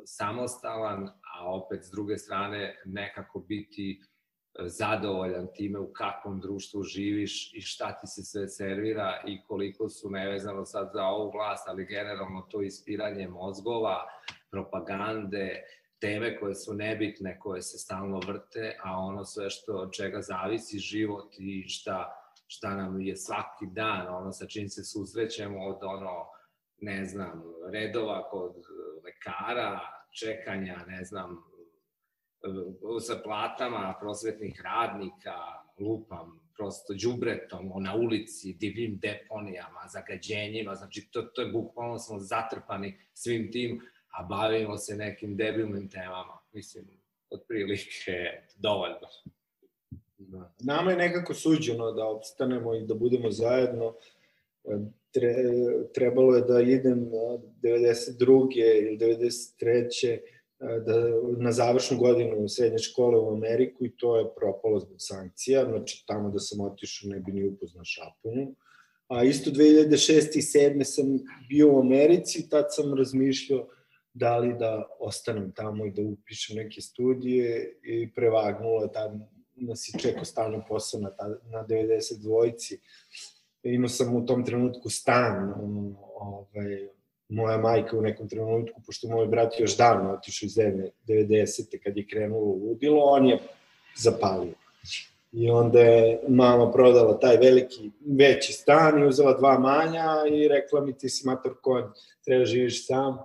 samostalan, 0.04 1.08
a 1.08 1.54
opet 1.54 1.84
s 1.84 1.90
druge 1.90 2.18
strane 2.18 2.82
nekako 2.84 3.38
biti 3.40 4.00
e, 4.00 4.68
zadovoljan 4.68 5.48
time 5.54 5.78
u 5.78 5.92
kakvom 5.92 6.40
društvu 6.40 6.82
živiš 6.82 7.54
i 7.54 7.60
šta 7.60 7.92
ti 7.92 8.06
se 8.06 8.22
sve 8.22 8.48
servira 8.48 9.22
i 9.26 9.42
koliko 9.46 9.88
su 9.88 10.10
nevezano 10.10 10.64
sad 10.64 10.90
za 10.94 11.04
ovu 11.04 11.30
vlast, 11.30 11.68
ali 11.68 11.86
generalno 11.86 12.46
to 12.50 12.62
ispiranje 12.62 13.28
mozgova, 13.28 14.06
propagande, 14.50 15.62
teme 16.02 16.38
koje 16.40 16.54
su 16.54 16.74
nebitne, 16.74 17.38
koje 17.38 17.62
se 17.62 17.78
stalno 17.78 18.20
vrte, 18.26 18.76
a 18.82 18.98
ono 18.98 19.24
sve 19.24 19.50
što 19.50 19.72
od 19.72 19.92
čega 19.92 20.20
zavisi 20.20 20.78
život 20.78 21.34
i 21.38 21.68
šta, 21.68 22.12
šta 22.46 22.76
nam 22.76 23.00
je 23.00 23.16
svaki 23.16 23.66
dan, 23.72 24.14
ono 24.14 24.32
sa 24.32 24.46
čim 24.46 24.68
se 24.68 24.84
susrećemo 24.84 25.66
od 25.66 25.78
ono, 25.82 26.26
ne 26.80 27.04
znam, 27.04 27.42
redova 27.72 28.28
kod 28.30 28.54
lekara, 29.04 29.80
čekanja, 30.20 30.84
ne 30.88 31.04
znam, 31.04 31.44
sa 33.00 33.20
platama 33.24 33.94
prosvetnih 34.00 34.60
radnika, 34.64 35.36
lupam, 35.78 36.40
prosto 36.56 36.94
džubretom 36.94 37.72
na 37.82 37.94
ulici, 37.94 38.56
divim 38.60 38.98
deponijama, 39.02 39.88
zagađenjima, 39.88 40.74
znači 40.74 41.08
to, 41.12 41.22
to 41.22 41.42
je 41.42 41.52
bukvalno 41.52 41.98
smo 41.98 42.18
zatrpani 42.18 42.98
svim 43.14 43.52
tim, 43.52 43.80
a 44.12 44.22
bavimo 44.22 44.76
se 44.76 44.96
nekim 44.96 45.36
debilnim 45.36 45.88
temama. 45.88 46.38
Mislim, 46.52 46.84
otprilike 47.30 48.12
dovoljno. 48.56 49.08
Da. 50.18 50.54
Nama 50.60 50.90
je 50.90 50.96
nekako 50.96 51.34
suđeno 51.34 51.92
da 51.92 52.06
opstanemo 52.06 52.74
i 52.74 52.86
da 52.86 52.94
budemo 52.94 53.30
zajedno. 53.30 53.94
tre, 55.10 55.34
trebalo 55.94 56.36
je 56.36 56.42
da 56.42 56.60
idem 56.60 57.10
92. 57.62 58.48
ili 58.82 58.98
93 58.98 60.18
da, 60.62 60.94
na 61.38 61.52
završnu 61.52 61.98
godinu 61.98 62.48
srednje 62.48 62.78
škole 62.78 63.18
u 63.18 63.32
Ameriku 63.32 63.84
i 63.84 63.96
to 63.96 64.16
je 64.16 64.34
propalo 64.36 64.80
zbog 64.80 64.96
sankcija, 64.98 65.64
znači 65.64 66.04
tamo 66.06 66.30
da 66.30 66.38
sam 66.38 66.60
otišao 66.60 67.10
ne 67.10 67.20
bi 67.20 67.32
ni 67.32 67.48
upoznao 67.48 67.84
Šaponju. 67.84 68.54
A 69.08 69.24
isto 69.24 69.50
2006. 69.50 70.36
i 70.36 70.40
2007. 70.40 70.84
sam 70.84 71.18
bio 71.48 71.72
u 71.72 71.80
Americi, 71.80 72.48
tad 72.48 72.66
sam 72.70 72.94
razmišljao 72.94 73.68
da 74.14 74.38
li 74.38 74.54
da 74.58 74.88
ostanem 75.00 75.52
tamo 75.52 75.86
i 75.86 75.90
da 75.90 76.02
upišem 76.02 76.56
neke 76.56 76.80
studije 76.80 77.78
i 77.82 78.12
prevagnulo 78.14 78.82
je 78.82 78.92
tad 78.92 79.12
nas 79.56 79.88
je 79.88 80.00
čekao 80.00 80.24
stalno 80.24 80.64
posao 80.68 81.00
na, 81.00 81.10
ta, 81.10 81.28
na 81.44 81.66
90 81.66 82.22
dvojici. 82.22 82.78
Imao 83.62 83.88
sam 83.88 84.16
u 84.16 84.26
tom 84.26 84.44
trenutku 84.44 84.88
stan, 84.88 85.54
ovaj, 86.14 86.88
moja 87.28 87.58
majka 87.58 87.98
u 87.98 88.02
nekom 88.02 88.28
trenutku, 88.28 88.80
pošto 88.86 89.08
moj 89.08 89.26
brat 89.26 89.60
još 89.60 89.76
davno 89.76 90.12
otišao 90.12 90.46
iz 90.46 90.52
zemlje, 90.52 90.90
90. 91.08 91.78
kad 91.84 91.96
je 91.96 92.06
krenulo 92.06 92.52
ludilo, 92.52 93.04
on 93.04 93.26
je 93.26 93.38
zapalio. 93.96 94.54
I 95.32 95.50
onda 95.50 95.80
je 95.80 96.20
mama 96.28 96.72
prodala 96.72 97.18
taj 97.18 97.36
veliki, 97.36 97.90
veći 98.06 98.52
stan 98.52 99.02
i 99.02 99.06
uzela 99.06 99.38
dva 99.38 99.58
manja 99.58 100.08
i 100.32 100.48
rekla 100.48 100.80
mi 100.80 100.98
ti 100.98 101.08
si 101.08 101.26
mator 101.26 101.54
konj, 101.62 101.84
treba 102.24 102.44
živiš 102.44 102.86
sam. 102.86 103.18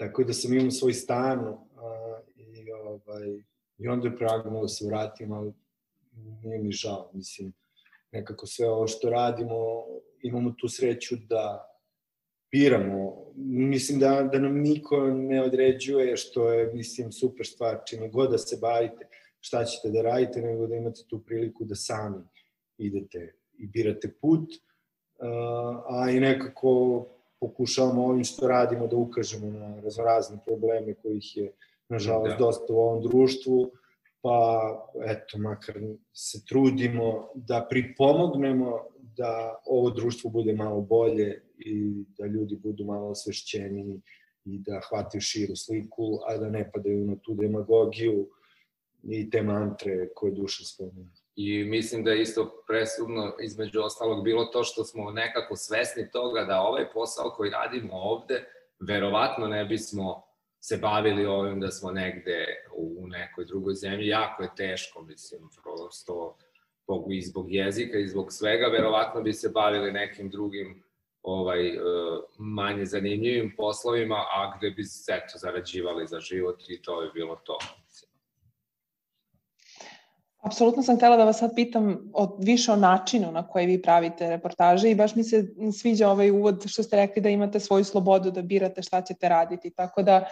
Tako 0.00 0.24
da 0.24 0.32
sam 0.32 0.52
imao 0.52 0.70
svoj 0.70 0.92
stan 0.92 1.38
i, 2.36 2.72
ovaj, 2.72 3.42
i 3.78 3.88
onda 3.88 4.08
je 4.08 4.16
pragnuo 4.16 4.62
da 4.62 4.68
se 4.68 4.86
vratim, 4.86 5.32
ali 5.32 5.52
nije 6.42 6.58
mi 6.58 6.72
žao. 6.72 7.10
Mislim, 7.14 7.52
nekako 8.12 8.46
sve 8.46 8.68
ovo 8.68 8.86
što 8.86 9.10
radimo, 9.10 9.84
imamo 10.22 10.54
tu 10.58 10.68
sreću 10.68 11.16
da 11.28 11.74
biramo. 12.52 13.26
Mislim 13.36 13.98
da, 13.98 14.28
da 14.32 14.38
nam 14.38 14.60
niko 14.60 15.06
ne 15.06 15.42
određuje, 15.42 16.16
što 16.16 16.52
je, 16.52 16.72
mislim, 16.74 17.12
super 17.12 17.46
stvar, 17.46 17.80
čime 17.86 18.08
god 18.08 18.30
da 18.30 18.38
se 18.38 18.58
bavite, 18.60 19.08
šta 19.40 19.64
ćete 19.64 19.90
da 19.90 20.02
radite, 20.02 20.42
nego 20.42 20.66
da 20.66 20.76
imate 20.76 21.00
tu 21.08 21.22
priliku 21.26 21.64
da 21.64 21.74
sami 21.74 22.24
idete 22.78 23.34
i 23.58 23.66
birate 23.66 24.12
put, 24.20 24.50
a 25.88 26.10
i 26.10 26.20
nekako 26.20 27.06
pokušavamo 27.40 28.04
ovim 28.04 28.24
što 28.24 28.48
radimo 28.48 28.86
da 28.86 28.96
ukažemo 28.96 29.50
na 29.50 29.80
raznorazne 29.80 30.38
probleme 30.46 30.94
kojih 30.94 31.36
je, 31.36 31.52
nažalost, 31.88 32.30
da. 32.30 32.44
dosta 32.44 32.72
u 32.72 32.76
ovom 32.76 33.02
društvu, 33.02 33.70
pa 34.22 34.70
eto, 35.06 35.38
makar 35.38 35.74
se 36.12 36.44
trudimo 36.44 37.28
da 37.34 37.66
pripomognemo 37.70 38.78
da 39.16 39.62
ovo 39.66 39.90
društvo 39.90 40.30
bude 40.30 40.52
malo 40.52 40.80
bolje 40.80 41.42
i 41.58 42.04
da 42.18 42.26
ljudi 42.26 42.56
budu 42.56 42.84
malo 42.84 43.08
osvešćeni 43.08 44.00
i 44.44 44.58
da 44.58 44.80
hvataju 44.88 45.20
širu 45.20 45.56
sliku, 45.56 46.18
a 46.26 46.36
da 46.36 46.50
ne 46.50 46.70
padaju 46.72 47.06
na 47.06 47.16
tu 47.16 47.34
demagogiju 47.34 48.28
i 49.02 49.30
te 49.30 49.42
mantre 49.42 50.08
koje 50.14 50.32
duša 50.32 50.64
spomenu. 50.64 51.10
I 51.42 51.64
mislim 51.64 52.04
da 52.04 52.10
je 52.10 52.22
isto 52.22 52.62
presudno 52.66 53.32
između 53.42 53.80
ostalog 53.80 54.24
bilo 54.24 54.44
to 54.44 54.64
što 54.64 54.84
smo 54.84 55.10
nekako 55.10 55.56
svesni 55.56 56.10
toga 56.10 56.44
da 56.44 56.60
ovaj 56.60 56.90
posao 56.92 57.30
koji 57.36 57.50
radimo 57.50 57.92
ovde, 57.92 58.44
verovatno 58.80 59.46
ne 59.48 59.64
bismo 59.64 60.22
se 60.60 60.76
bavili 60.76 61.26
ovim 61.26 61.60
da 61.60 61.70
smo 61.70 61.90
negde 61.90 62.46
u 62.76 63.06
nekoj 63.06 63.44
drugoj 63.44 63.74
zemlji. 63.74 64.08
Jako 64.08 64.42
je 64.42 64.54
teško, 64.56 65.02
mislim, 65.02 65.48
prosto 65.62 66.36
i 67.10 67.22
zbog 67.22 67.52
jezika 67.52 67.98
i 67.98 68.08
zbog 68.08 68.32
svega, 68.32 68.66
verovatno 68.66 69.22
bi 69.22 69.32
se 69.32 69.48
bavili 69.48 69.92
nekim 69.92 70.30
drugim 70.30 70.82
ovaj 71.22 71.68
e, 71.68 71.80
manje 72.38 72.84
zanimljivim 72.84 73.54
poslovima, 73.56 74.14
a 74.16 74.56
gde 74.58 74.70
bi 74.70 74.82
eto 75.08 75.38
zarađivali 75.38 76.06
za 76.06 76.20
život 76.20 76.60
i 76.68 76.82
to 76.82 77.02
je 77.02 77.10
bilo 77.14 77.36
to. 77.44 77.58
Apsolutno 80.50 80.82
sam 80.82 80.96
htela 80.96 81.16
da 81.16 81.24
vas 81.24 81.38
sad 81.38 81.54
pitam 81.54 82.10
o, 82.12 82.36
više 82.38 82.72
o 82.72 82.76
načinu 82.76 83.32
na 83.32 83.46
koji 83.48 83.66
vi 83.66 83.82
pravite 83.82 84.30
reportaže 84.30 84.90
i 84.90 84.94
baš 84.94 85.14
mi 85.14 85.24
se 85.24 85.44
sviđa 85.80 86.08
ovaj 86.08 86.30
uvod 86.30 86.64
što 86.66 86.82
ste 86.82 86.96
rekli 86.96 87.22
da 87.22 87.28
imate 87.28 87.60
svoju 87.60 87.84
slobodu 87.84 88.30
da 88.30 88.42
birate 88.42 88.82
šta 88.82 89.02
ćete 89.02 89.28
raditi. 89.28 89.70
Tako 89.70 90.02
da 90.02 90.24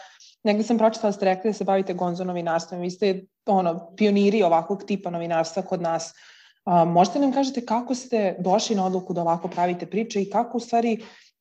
negde 0.44 0.62
sam 0.62 0.78
pročitala 0.78 1.12
da 1.12 1.16
ste 1.16 1.25
rekli 1.25 1.50
da 1.50 1.54
se 1.54 1.64
bavite 1.64 1.94
gonzo 1.94 2.25
novinarstvom. 2.25 2.80
Vi 2.80 2.90
ste 2.90 3.25
ono, 3.46 3.94
pioniri 3.96 4.42
ovakvog 4.42 4.82
tipa 4.84 5.10
novinarstva 5.10 5.62
kod 5.62 5.82
nas. 5.82 6.12
A, 6.64 6.84
možete 6.84 7.18
nam 7.18 7.32
kažete 7.32 7.66
kako 7.66 7.94
ste 7.94 8.37
došli 8.38 8.76
na 8.76 8.87
odluku 8.87 9.14
da 9.14 9.20
ovako 9.20 9.48
pravite 9.48 9.87
priče 9.87 10.22
i 10.22 10.30
kako 10.30 10.56
u 10.56 10.60
stvari 10.60 10.98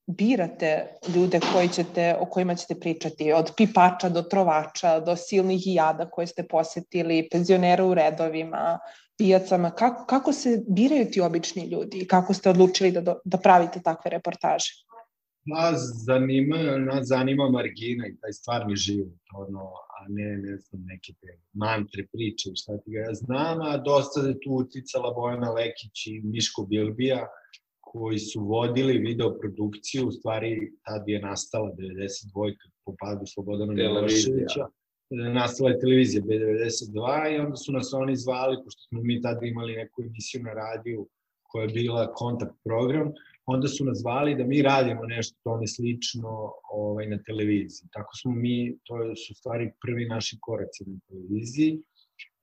birate 0.07 0.87
ljude 1.15 1.39
koji 1.53 1.69
ćete, 1.69 2.15
o 2.19 2.25
kojima 2.25 2.55
ćete 2.55 2.79
pričati, 2.79 3.33
od 3.33 3.51
pipača 3.57 4.09
do 4.09 4.21
trovača, 4.21 4.99
do 4.99 5.15
silnih 5.15 5.61
jada 5.65 6.09
koje 6.09 6.27
ste 6.27 6.47
posetili, 6.47 7.27
penzionera 7.31 7.85
u 7.85 7.93
redovima, 7.93 8.79
pijacama, 9.17 9.71
kako, 9.71 10.05
kako 10.05 10.33
se 10.33 10.63
biraju 10.69 11.11
ti 11.11 11.21
obični 11.21 11.69
ljudi 11.69 11.97
i 11.97 12.07
kako 12.07 12.33
ste 12.33 12.49
odlučili 12.49 12.91
da, 12.91 13.15
da 13.25 13.37
pravite 13.37 13.81
takve 13.81 14.11
reportaže? 14.11 14.71
Nas 15.45 15.79
zanima, 16.05 16.57
nas 16.77 17.07
zanima 17.07 17.49
margina 17.49 18.07
i 18.07 18.17
taj 18.21 18.33
stvarni 18.33 18.75
život, 18.75 19.19
ono, 19.33 19.63
a 19.97 20.05
ne, 20.09 20.37
ne 20.37 20.57
znam, 20.57 20.81
neke 20.85 21.13
te 21.21 21.39
mantre, 21.53 22.07
priče, 22.11 22.49
šta 22.55 22.77
ti 22.77 22.91
ga 22.91 22.99
ja 22.99 23.13
znam, 23.13 23.61
a 23.61 23.77
dosta 23.77 24.21
je 24.27 24.33
tu 24.33 24.51
uticala 24.51 25.13
Bojana 25.13 25.51
Lekić 25.51 26.07
i 26.07 26.21
Miško 26.23 26.65
Bilbija, 26.65 27.27
koji 27.91 28.19
su 28.19 28.39
vodili 28.45 28.97
video 28.97 29.37
produkciju, 29.39 30.07
u 30.07 30.11
stvari 30.11 30.71
tad 30.85 31.03
je 31.07 31.21
nastala 31.21 31.71
92. 31.71 32.55
po 32.85 32.95
padu 32.99 33.25
Slobodana 33.33 33.73
Miloševića. 33.73 34.67
Nastala 35.09 35.69
je 35.69 35.79
televizija 35.79 36.23
B92 36.23 37.35
i 37.35 37.39
onda 37.39 37.55
su 37.55 37.71
nas 37.71 37.93
oni 37.93 38.15
zvali, 38.15 38.57
pošto 38.63 38.81
smo 38.89 38.99
mi 39.01 39.21
tada 39.21 39.45
imali 39.45 39.75
neku 39.75 40.01
emisiju 40.01 40.43
na 40.43 40.53
radiju 40.53 41.07
koja 41.49 41.63
je 41.63 41.73
bila 41.73 42.13
kontakt 42.13 42.55
program, 42.63 43.11
onda 43.45 43.67
su 43.67 43.85
nas 43.85 43.97
zvali 43.97 44.35
da 44.35 44.43
mi 44.43 44.61
radimo 44.61 45.05
nešto 45.05 45.39
tome 45.43 45.67
slično 45.67 46.51
ovaj, 46.71 47.07
na 47.07 47.19
televiziji. 47.23 47.89
Tako 47.93 48.15
smo 48.21 48.31
mi, 48.31 48.77
to 48.83 49.15
su 49.15 49.35
stvari 49.35 49.71
prvi 49.81 50.05
naši 50.05 50.37
koraci 50.41 50.83
na 50.87 50.99
televiziji 51.07 51.81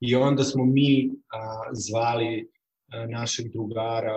i 0.00 0.14
onda 0.14 0.44
smo 0.44 0.64
mi 0.64 1.10
a, 1.32 1.70
zvali 1.72 2.48
našeg 3.08 3.46
drugara 3.52 4.16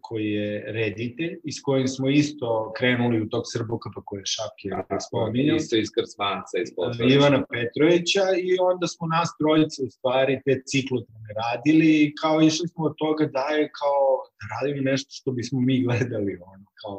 koji 0.00 0.30
je 0.30 0.72
reditelj 0.72 1.40
i 1.44 1.52
s 1.52 1.60
kojim 1.62 1.88
smo 1.88 2.08
isto 2.08 2.72
krenuli 2.78 3.22
u 3.22 3.28
tog 3.28 3.44
Srbokapa 3.52 4.00
koje 4.04 4.20
je 4.20 4.32
Šapke 4.34 4.68
spominjao. 5.08 5.56
Isto 5.56 5.76
iz 5.76 5.88
Krsmanca, 5.96 6.54
iz 6.64 6.70
Potrovića. 6.76 7.14
Ivana 7.14 7.40
Petrovića 7.52 8.24
i 8.48 8.50
onda 8.70 8.86
smo 8.86 9.04
nas 9.06 9.28
trojice 9.40 9.78
u 9.86 9.90
stvari 9.90 10.40
te 10.44 10.62
ciklotrone 10.70 11.30
radili 11.42 11.88
i 12.02 12.14
kao 12.20 12.36
išli 12.40 12.68
smo 12.68 12.84
od 12.84 12.94
toga 13.04 13.24
da 13.36 13.46
je 13.56 13.70
kao 13.80 14.04
da 14.38 14.44
radimo 14.54 14.90
nešto 14.90 15.10
što 15.18 15.28
bismo 15.38 15.58
mi 15.60 15.84
gledali. 15.86 16.32
Ono, 16.52 16.66
kao, 16.82 16.98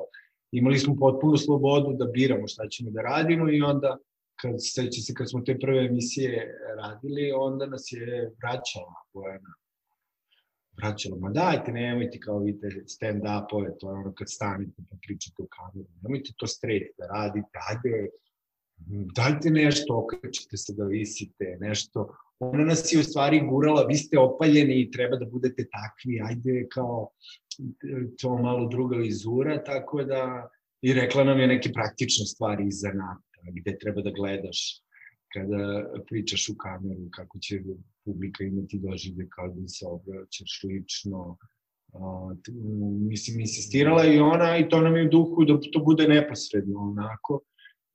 imali 0.52 0.78
smo 0.80 0.96
potpunu 0.96 1.38
slobodu 1.38 1.90
da 2.00 2.06
biramo 2.06 2.48
šta 2.48 2.64
ćemo 2.68 2.90
da 2.92 3.02
radimo 3.02 3.52
i 3.52 3.62
onda 3.62 3.98
kad 4.42 4.54
seća 4.60 5.02
se 5.02 5.14
kad 5.14 5.30
smo 5.30 5.42
te 5.42 5.60
prve 5.60 5.86
emisije 5.86 6.32
radili, 6.78 7.32
onda 7.32 7.66
nas 7.66 7.86
je 7.92 8.32
vraćala 8.42 8.96
Bojana 9.14 9.54
vraćalo, 10.78 11.18
ma 11.20 11.30
dajte, 11.30 11.72
nemojte 11.72 12.20
kao 12.20 12.40
vidite 12.40 12.68
stand-upove, 12.68 13.78
to 13.80 13.90
je 13.90 13.96
ono 13.96 14.14
kad 14.14 14.32
stanete 14.32 14.82
pa 14.90 14.96
pričate 15.08 15.44
u 15.44 15.48
kameru, 15.48 15.90
nemojte 16.02 16.34
to 16.38 16.48
straight 16.48 16.98
da 16.98 17.08
radite, 17.08 17.60
ajde, 17.70 18.10
dajte 19.16 19.50
nešto, 19.50 19.98
okrećite 20.04 20.58
se 20.58 20.74
da 20.74 20.86
visite, 20.86 21.58
nešto. 21.60 22.16
Ona 22.40 22.66
nas 22.66 22.94
je 22.94 23.00
u 23.00 23.04
stvari 23.04 23.42
gurala, 23.50 23.86
vi 23.86 23.96
ste 23.96 24.20
opaljeni 24.20 24.82
i 24.82 24.92
treba 24.92 25.18
da 25.18 25.26
budete 25.26 25.66
takvi, 25.72 26.22
ajde 26.30 26.68
kao 26.72 27.10
to 28.22 28.38
malo 28.38 28.68
druga 28.70 28.98
vizura, 28.98 29.64
tako 29.64 30.04
da 30.04 30.50
i 30.82 30.94
rekla 30.94 31.24
nam 31.24 31.40
je 31.40 31.48
neke 31.48 31.72
praktične 31.74 32.26
stvari 32.26 32.68
iz 32.68 32.80
zanata, 32.80 33.42
gde 33.62 33.78
treba 33.78 34.02
da 34.02 34.12
gledaš 34.12 34.82
kada 35.34 35.90
pričaš 36.08 36.50
u 36.50 36.56
kameru, 36.58 37.10
kako 37.12 37.40
će 37.40 37.60
publika 38.08 38.44
imati 38.44 38.80
doživlje 38.86 39.26
kao 39.36 39.48
da 39.48 39.68
se 39.68 39.86
obraćaš 39.96 40.54
lično. 40.64 41.38
Mislim, 43.12 43.40
insistirala 43.40 44.06
i 44.06 44.20
ona 44.20 44.58
i 44.58 44.70
to 44.70 44.82
nam 44.82 44.96
je 44.96 45.06
u 45.06 45.10
duhu 45.10 45.46
da 45.46 45.60
to 45.74 45.80
bude 45.80 46.08
neposredno 46.08 46.80
onako. 46.80 47.42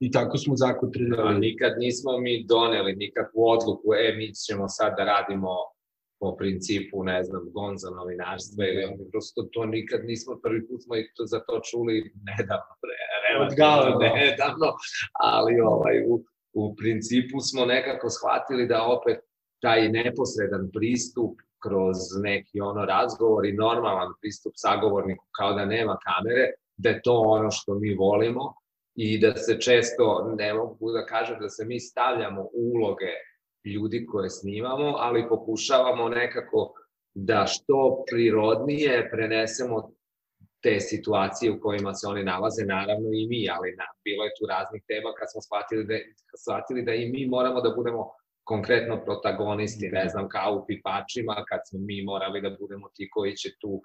I 0.05 0.11
tako 0.11 0.37
smo 0.39 0.57
zakotrljali. 0.57 1.35
Da, 1.35 1.39
nikad 1.39 1.73
nismo 1.79 2.19
mi 2.19 2.45
doneli 2.49 2.97
nikakvu 2.97 3.41
odluku, 3.55 3.89
e, 3.95 4.15
mi 4.19 4.35
ćemo 4.35 4.65
sad 4.69 4.91
da 4.97 5.05
radimo 5.05 5.53
po 6.21 6.37
principu, 6.41 6.97
ne 7.05 7.19
znam, 7.27 7.43
gonza 7.57 7.89
novinarstva 7.99 8.63
ili 8.67 8.85
ono, 8.85 9.05
prosto 9.13 9.43
to 9.53 9.61
nikad 9.77 10.01
nismo, 10.11 10.33
prvi 10.43 10.61
put 10.69 10.79
smo 10.85 10.95
ih 10.97 11.09
to, 11.17 11.23
za 11.33 11.39
to 11.47 11.55
čuli 11.71 11.95
nedavno, 12.29 12.73
pre, 12.83 12.97
relativno 13.29 13.99
nedavno, 14.21 14.69
ali 15.33 15.55
ovaj, 15.73 15.97
u, 16.11 16.15
u 16.63 16.65
principu 16.81 17.37
smo 17.49 17.63
nekako 17.75 18.07
shvatili 18.17 18.65
da 18.73 18.79
opet 18.97 19.19
taj 19.63 19.89
neposredan 19.89 20.71
pristup 20.73 21.35
kroz 21.63 21.97
neki 22.23 22.61
ono 22.61 22.85
razgovor 22.85 23.47
i 23.47 23.53
normalan 23.53 24.13
pristup 24.21 24.53
sagovorniku 24.57 25.25
kao 25.37 25.53
da 25.53 25.65
nema 25.65 25.99
kamere, 26.07 26.51
da 26.77 26.89
je 26.89 27.03
to 27.03 27.15
ono 27.19 27.51
što 27.51 27.75
mi 27.75 27.95
volimo 27.95 28.55
i 28.95 29.19
da 29.19 29.37
se 29.37 29.61
često, 29.61 30.35
ne 30.39 30.55
mogu 30.55 30.93
da 30.93 31.07
kažem 31.07 31.37
da 31.41 31.49
se 31.49 31.65
mi 31.65 31.81
stavljamo 31.81 32.49
uloge 32.53 33.13
ljudi 33.65 34.07
koje 34.07 34.31
snimamo, 34.31 34.95
ali 34.99 35.29
pokušavamo 35.29 36.09
nekako 36.09 36.73
da 37.15 37.47
što 37.47 38.05
prirodnije 38.11 39.11
prenesemo 39.11 39.93
te 40.63 40.81
situacije 40.81 41.53
u 41.53 41.61
kojima 41.61 41.95
se 41.95 42.07
oni 42.07 42.25
nalaze, 42.25 42.65
naravno 42.65 43.09
i 43.13 43.27
mi, 43.27 43.49
ali 43.51 43.75
na, 43.77 43.85
bilo 44.05 44.25
je 44.25 44.37
tu 44.39 44.47
raznih 44.47 44.83
tema 44.87 45.11
kad 45.19 45.27
smo 45.33 45.41
shvatili 45.41 45.85
da, 45.85 45.95
shvatili 46.45 46.83
da 46.83 46.95
i 46.95 47.11
mi 47.13 47.27
moramo 47.27 47.61
da 47.61 47.75
budemo 47.77 48.11
konkretno 48.45 49.05
protagonisti, 49.05 49.89
ne 49.89 50.09
znam, 50.09 50.29
kao 50.29 50.55
u 50.55 50.67
pipačima, 50.67 51.45
kad 51.49 51.61
smo 51.69 51.79
mi 51.81 52.03
morali 52.05 52.41
da 52.41 52.57
budemo 52.61 52.89
ti 52.95 53.09
koji 53.11 53.37
će 53.37 53.49
tu 53.61 53.83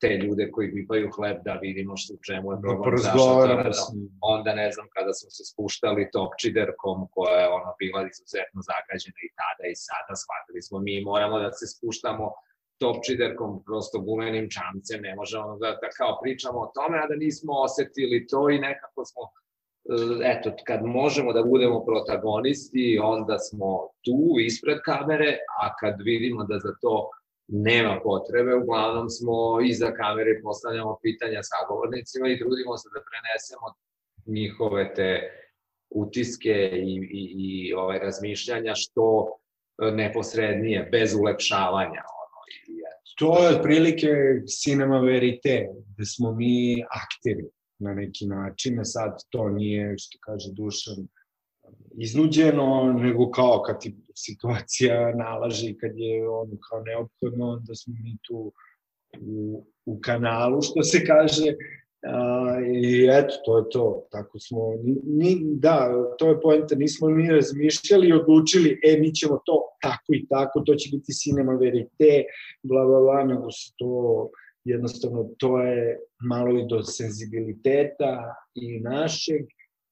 te 0.00 0.08
ljude 0.08 0.50
koji 0.50 0.74
pipaju 0.74 1.10
hleb 1.16 1.36
da 1.44 1.54
vidimo 1.54 1.96
što 1.96 2.14
u 2.14 2.22
čemu 2.26 2.52
je 2.52 2.56
da 2.56 2.60
problem. 2.60 2.96
Da 2.96 3.02
zašto 3.02 3.46
da, 3.46 3.72
onda 4.20 4.50
ne 4.54 4.68
znam 4.72 4.86
kada 4.96 5.12
smo 5.18 5.30
se 5.36 5.42
spuštali 5.50 6.10
topčiderkom 6.12 7.08
koja 7.14 7.38
je 7.42 7.48
ono 7.58 7.72
bila 7.78 8.00
izuzetno 8.10 8.58
zagađena 8.70 9.20
i 9.26 9.30
tada 9.40 9.64
i 9.72 9.76
sada 9.86 10.14
shvatili 10.22 10.60
smo 10.66 10.78
mi 10.86 10.94
moramo 11.10 11.36
da 11.44 11.50
se 11.52 11.66
spuštamo 11.74 12.26
topčiderkom, 12.82 13.50
prosto 13.66 13.96
gumenim 14.06 14.46
čamcem, 14.56 15.00
ne 15.08 15.12
možemo 15.20 15.56
da, 15.62 15.70
da 15.82 15.88
kao 16.00 16.12
pričamo 16.22 16.58
o 16.60 16.72
tome, 16.76 16.96
a 17.02 17.06
da 17.10 17.16
nismo 17.16 17.52
osetili 17.66 18.26
to 18.30 18.50
i 18.50 18.58
nekako 18.68 19.04
smo 19.10 19.22
eto, 20.24 20.52
kad 20.66 20.84
možemo 20.84 21.32
da 21.32 21.42
budemo 21.42 21.84
protagonisti, 21.84 22.98
onda 23.02 23.38
smo 23.38 23.88
tu 24.04 24.38
ispred 24.40 24.78
kamere, 24.84 25.38
a 25.62 25.76
kad 25.80 25.94
vidimo 26.04 26.44
da 26.44 26.58
za 26.58 26.72
to 26.80 27.10
nema 27.48 28.00
potrebe, 28.02 28.54
uglavnom 28.54 29.08
smo 29.08 29.60
iza 29.64 29.92
kamere 29.92 30.40
postavljamo 30.42 30.98
pitanja 31.02 31.40
sagovornicima 31.42 32.28
i 32.28 32.38
trudimo 32.38 32.76
se 32.76 32.88
da 32.94 33.00
prenesemo 33.08 33.66
njihove 34.26 34.94
te 34.94 35.10
utiske 35.90 36.70
i, 36.72 36.94
i, 37.20 37.22
i 37.44 37.74
ove 37.74 37.98
razmišljanja 37.98 38.72
što 38.74 39.36
neposrednije, 39.92 40.88
bez 40.92 41.14
ulepšavanja. 41.14 42.02
Ono, 42.22 42.40
i, 42.68 42.72
eto. 42.90 43.10
To 43.18 43.42
je 43.42 43.56
otprilike 43.56 44.08
cinema 44.62 44.98
verite, 44.98 45.68
da 45.98 46.04
smo 46.04 46.32
mi 46.32 46.82
akteri 46.82 47.48
na 47.78 47.94
neki 47.94 48.26
način, 48.26 48.80
sad 48.82 49.12
to 49.30 49.48
nije, 49.48 49.98
što 49.98 50.18
kaže 50.20 50.52
Dušan, 50.52 51.08
iznuđeno, 51.98 52.92
nego 52.92 53.30
kao 53.30 53.62
kad 53.66 53.80
ti 53.80 53.96
situacija 54.14 55.14
nalaži, 55.14 55.76
kad 55.80 55.90
je 55.96 56.28
ono 56.28 56.56
kao 56.68 56.82
neophodno, 56.82 57.48
onda 57.48 57.74
smo 57.74 57.94
mi 58.02 58.16
tu 58.22 58.52
u, 59.20 59.66
u 59.84 60.00
kanalu, 60.00 60.62
što 60.62 60.82
se 60.82 61.04
kaže, 61.06 61.54
A, 62.02 62.60
I 62.62 63.08
eto, 63.10 63.34
to 63.44 63.58
je 63.58 63.64
to. 63.70 64.06
Tako 64.10 64.38
smo, 64.38 64.58
ni, 65.04 65.38
da, 65.42 65.90
to 66.18 66.28
je 66.28 66.40
poenta, 66.40 66.74
nismo 66.74 67.08
mi 67.08 67.30
razmišljali 67.30 68.08
i 68.08 68.12
odlučili, 68.12 68.80
e, 68.84 68.98
mi 69.00 69.14
ćemo 69.14 69.40
to 69.44 69.62
tako 69.82 70.14
i 70.14 70.26
tako, 70.28 70.60
to 70.60 70.74
će 70.74 70.90
biti 70.92 71.12
cinema 71.12 71.52
verite, 71.52 72.24
bla, 72.62 72.84
bla, 72.84 73.00
bla, 73.00 73.24
nego 73.24 73.50
se 73.50 73.72
to, 73.76 74.30
jednostavno, 74.70 75.30
to 75.38 75.62
je 75.62 76.00
malo 76.20 76.58
i 76.58 76.66
do 76.68 76.82
senzibiliteta 76.82 78.34
i 78.54 78.80
našeg 78.80 79.42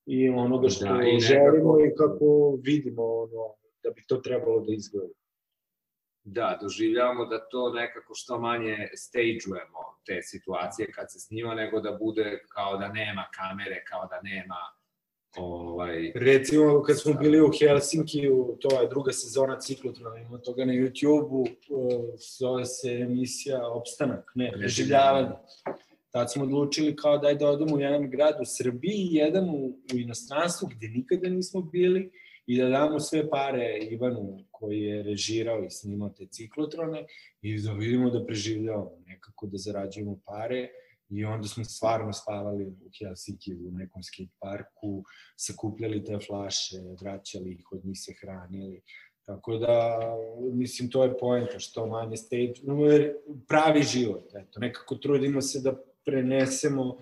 i 0.07 0.29
onoga 0.29 0.69
što 0.69 0.85
da, 0.85 1.03
i 1.17 1.21
želimo 1.21 1.77
nekako... 1.77 1.87
i 1.87 1.97
kako 1.97 2.59
vidimo 2.63 3.03
ono, 3.03 3.55
da 3.83 3.91
bi 3.91 4.05
to 4.07 4.17
trebalo 4.17 4.61
da 4.61 4.73
izgleda. 4.73 5.15
Da, 6.25 6.59
doživljavamo 6.63 7.25
da 7.25 7.49
to 7.49 7.73
nekako 7.73 8.15
što 8.15 8.39
manje 8.39 8.89
stageujemo 8.97 9.83
te 10.07 10.23
situacije 10.23 10.93
kad 10.93 11.13
se 11.13 11.19
snima, 11.21 11.55
nego 11.55 11.81
da 11.81 11.99
bude 12.01 12.43
kao 12.55 12.77
da 12.77 12.89
nema 12.89 13.25
kamere, 13.35 13.85
kao 13.89 14.07
da 14.11 14.21
nema 14.23 14.57
ovaj... 15.37 16.13
Recimo, 16.15 16.83
kad 16.83 17.01
smo 17.01 17.15
bili 17.15 17.41
u 17.41 17.51
Helsinkiju, 17.59 18.57
to 18.61 18.81
je 18.81 18.89
druga 18.89 19.13
sezona 19.13 19.61
ciklotrona, 19.61 20.21
ima 20.21 20.39
toga 20.39 20.65
na 20.65 20.73
YouTube-u, 20.73 21.47
zove 22.39 22.65
se 22.65 22.93
emisija 22.93 23.69
Opstanak, 23.69 24.33
ne, 24.35 24.53
preživljavanje. 24.53 25.29
Tad 26.11 26.33
smo 26.33 26.45
odlučili 26.45 26.97
kao 26.97 27.19
daj 27.19 27.35
da 27.35 27.49
odemo 27.49 27.77
u 27.77 27.81
jedan 27.81 28.11
grad 28.11 28.37
u 28.41 28.45
Srbiji 28.45 29.09
i 29.11 29.15
jedan 29.15 29.51
u, 29.51 29.79
u 29.95 29.97
inostranstvu 29.97 30.69
gde 30.77 30.89
nikada 30.89 31.29
nismo 31.29 31.61
bili 31.61 32.11
i 32.47 32.59
da 32.59 32.69
damo 32.69 33.01
sve 33.01 33.31
pare 33.31 33.79
Ivanu 33.91 34.39
koji 34.51 34.81
je 34.81 35.03
režirao 35.03 35.65
i 35.65 35.71
snimao 35.71 36.09
te 36.09 36.27
ciklotrone 36.27 37.07
i 37.43 37.61
da 37.63 37.73
vidimo 37.73 38.11
da 38.11 38.25
preživljavamo, 38.25 38.93
nekako 39.07 39.47
da 39.47 39.59
zarađujemo 39.59 40.19
pare 40.25 40.69
i 41.09 41.25
onda 41.25 41.49
smo 41.49 41.65
stvarno 41.65 42.13
spavali 42.13 42.67
u 42.67 42.75
Helsinki 42.99 43.55
u 43.55 43.71
nekom 43.71 44.03
skate 44.03 44.37
parku, 44.39 45.05
sakupljali 45.37 46.05
te 46.05 46.19
flaše, 46.27 46.77
vraćali 47.01 47.53
ih, 47.53 47.73
od 47.73 47.85
njih 47.85 47.99
se 48.01 48.15
hranili. 48.21 48.83
Tako 49.25 49.57
da, 49.59 49.99
mislim, 50.53 50.91
to 50.91 51.05
je 51.05 51.19
poenta, 51.19 51.59
što 51.59 51.87
manje 51.87 52.17
stage, 52.17 52.53
pravi 53.49 53.83
život, 53.83 54.35
eto, 54.35 54.61
nekako 54.61 54.95
trudimo 54.95 55.41
se 55.41 55.61
da 55.61 55.77
prenesemo 56.05 56.99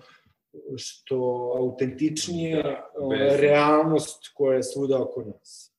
što 0.77 1.17
autentičnije 1.57 2.63
da, 2.63 3.37
realnost 3.37 4.31
koja 4.33 4.55
je 4.55 4.63
svuda 4.63 5.01
oko 5.01 5.23
nas. 5.23 5.74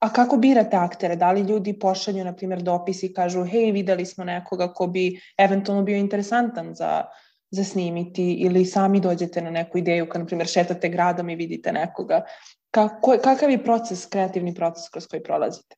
A 0.00 0.12
kako 0.12 0.36
birate 0.36 0.76
aktere? 0.76 1.16
Da 1.16 1.32
li 1.32 1.40
ljudi 1.40 1.78
pošalju, 1.78 2.24
na 2.24 2.32
primjer, 2.36 2.62
dopis 2.62 3.02
i 3.02 3.12
kažu 3.12 3.44
hej, 3.44 3.72
videli 3.72 4.06
smo 4.06 4.24
nekoga 4.24 4.72
ko 4.72 4.86
bi 4.86 5.20
eventualno 5.38 5.82
bio 5.82 5.96
interesantan 5.96 6.74
za, 6.74 7.04
za 7.50 7.64
snimiti 7.64 8.32
ili 8.32 8.64
sami 8.64 9.00
dođete 9.00 9.42
na 9.42 9.50
neku 9.50 9.78
ideju, 9.78 10.08
kad, 10.08 10.20
na 10.20 10.26
primjer, 10.26 10.48
šetate 10.48 10.88
gradom 10.88 11.30
i 11.30 11.36
vidite 11.36 11.72
nekoga. 11.72 12.24
Kako, 12.70 13.18
kakav 13.22 13.50
je 13.50 13.64
proces, 13.64 14.06
kreativni 14.06 14.54
proces 14.54 14.88
kroz 14.88 15.06
koji 15.06 15.22
prolazite? 15.22 15.76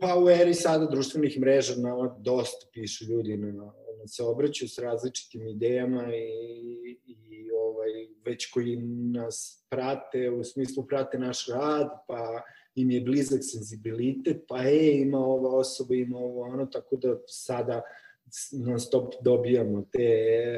Pa 0.00 0.18
u 0.18 0.30
eri 0.30 0.54
sada 0.54 0.86
društvenih 0.86 1.40
mreža 1.40 1.74
na 1.76 2.14
dosta 2.18 2.66
pišu 2.72 3.04
ljudi 3.04 3.36
na 3.36 3.72
se 4.06 4.22
obraćaju 4.22 4.68
s 4.68 4.78
različitim 4.78 5.48
idejama 5.48 6.14
i, 6.14 6.98
i 7.06 7.50
ovaj, 7.50 7.90
već 8.24 8.50
koji 8.50 8.76
nas 9.12 9.64
prate, 9.68 10.30
u 10.30 10.44
smislu 10.44 10.86
prate 10.86 11.18
naš 11.18 11.46
rad, 11.48 11.88
pa 12.08 12.42
im 12.74 12.90
je 12.90 13.00
blizak 13.00 13.40
senzibilitet, 13.42 14.44
pa 14.48 14.64
e, 14.64 15.00
ima 15.00 15.18
ova 15.18 15.56
osoba, 15.56 15.94
ima 15.94 16.18
ovo 16.18 16.42
ono, 16.42 16.66
tako 16.66 16.96
da 16.96 17.16
sada 17.26 17.82
non 18.52 18.80
stop 18.80 19.14
dobijamo 19.20 19.84
te 19.92 20.08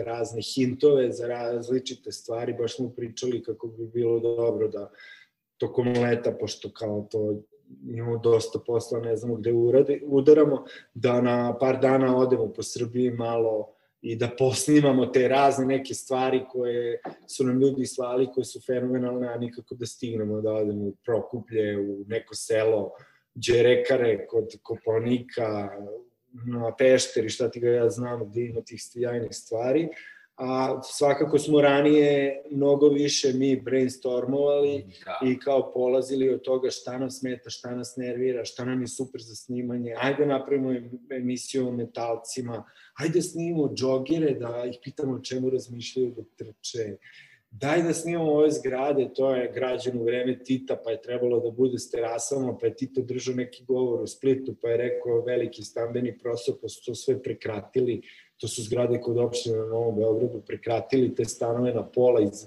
razne 0.06 0.42
hintove 0.42 1.12
za 1.12 1.26
različite 1.26 2.12
stvari, 2.12 2.54
baš 2.58 2.76
smo 2.76 2.88
pričali 2.88 3.42
kako 3.42 3.66
bi 3.66 3.86
bilo 3.86 4.20
dobro 4.20 4.68
da 4.68 4.90
tokom 5.56 5.86
leta, 5.88 6.32
pošto 6.40 6.70
kao 6.72 7.06
to 7.10 7.42
imamo 7.88 8.18
dosta 8.18 8.58
posla, 8.66 9.00
ne 9.00 9.16
znamo 9.16 9.34
gde 9.34 9.52
uradi, 9.52 10.02
udaramo, 10.06 10.64
da 10.94 11.20
na 11.20 11.56
par 11.60 11.80
dana 11.80 12.16
odemo 12.16 12.52
po 12.52 12.62
Srbiji 12.62 13.10
malo 13.10 13.74
i 14.04 14.16
da 14.16 14.28
posnimamo 14.38 15.06
te 15.06 15.28
razne 15.28 15.66
neke 15.66 15.94
stvari 15.94 16.44
koje 16.48 17.00
su 17.26 17.44
nam 17.44 17.60
ljudi 17.60 17.86
slali, 17.86 18.28
koje 18.34 18.44
su 18.44 18.60
fenomenalne, 18.66 19.28
a 19.28 19.38
nikako 19.38 19.74
da 19.74 19.86
stignemo 19.86 20.40
da 20.40 20.52
odemo 20.52 20.84
u 20.84 20.94
Prokuplje, 21.04 21.78
u 21.78 22.04
neko 22.06 22.34
selo, 22.34 22.90
Đerekare, 23.34 24.26
kod 24.26 24.44
Koponika, 24.62 25.68
na 26.32 26.74
Pešteri, 26.78 27.28
šta 27.28 27.50
ti 27.50 27.60
ga 27.60 27.70
ja 27.70 27.90
znam, 27.90 28.30
gde 28.30 28.40
ima 28.40 28.60
tih 28.60 28.82
sjajnih 28.82 29.32
stvari 29.32 29.88
a 30.36 30.82
svakako 30.82 31.38
smo 31.38 31.60
ranije 31.60 32.42
mnogo 32.50 32.88
više 32.88 33.32
mi 33.32 33.60
brainstormovali 33.60 34.84
da. 35.04 35.28
i 35.28 35.38
kao 35.38 35.72
polazili 35.72 36.30
od 36.30 36.42
toga 36.42 36.70
šta 36.70 36.98
nam 36.98 37.10
smeta, 37.10 37.50
šta 37.50 37.74
nas 37.74 37.96
nervira, 37.96 38.44
šta 38.44 38.64
nam 38.64 38.80
je 38.80 38.88
super 38.88 39.20
za 39.20 39.34
snimanje, 39.34 39.94
ajde 39.98 40.26
napravimo 40.26 40.74
emisiju 41.10 41.68
o 41.68 41.72
metalcima, 41.72 42.64
ajde 42.94 43.22
snimimo 43.22 43.74
džogere 43.74 44.34
da 44.34 44.64
ih 44.70 44.78
pitamo 44.82 45.12
o 45.12 45.20
čemu 45.20 45.50
razmišljaju 45.50 46.14
dok 46.16 46.26
trče, 46.36 46.96
daj 47.50 47.82
da 47.82 47.94
snimamo 47.94 48.32
ove 48.32 48.50
zgrade, 48.50 49.10
to 49.14 49.34
je 49.34 49.52
građeno 49.54 50.00
u 50.00 50.04
vreme 50.04 50.38
Tita, 50.44 50.76
pa 50.84 50.90
je 50.90 51.02
trebalo 51.02 51.40
da 51.40 51.50
bude 51.50 51.78
s 51.78 51.90
terasama, 51.90 52.58
pa 52.58 52.66
je 52.66 52.76
Tito 52.76 53.02
držao 53.02 53.34
neki 53.34 53.64
govor 53.64 54.02
u 54.02 54.06
Splitu, 54.06 54.56
pa 54.62 54.68
je 54.68 54.76
rekao 54.76 55.24
veliki 55.26 55.62
stambeni 55.62 56.18
prostor, 56.18 56.54
pa 56.62 56.68
su 56.68 56.84
to 56.84 56.94
sve 56.94 57.22
prekratili, 57.22 58.02
to 58.40 58.48
su 58.48 58.62
zgrade 58.62 59.00
kod 59.00 59.18
opštine 59.18 59.58
na 59.58 59.66
Novom 59.66 59.96
Beogradu, 59.96 60.42
prekratili 60.46 61.14
te 61.14 61.24
stanove 61.24 61.74
na 61.74 61.86
pola, 61.86 62.20
iz, 62.20 62.46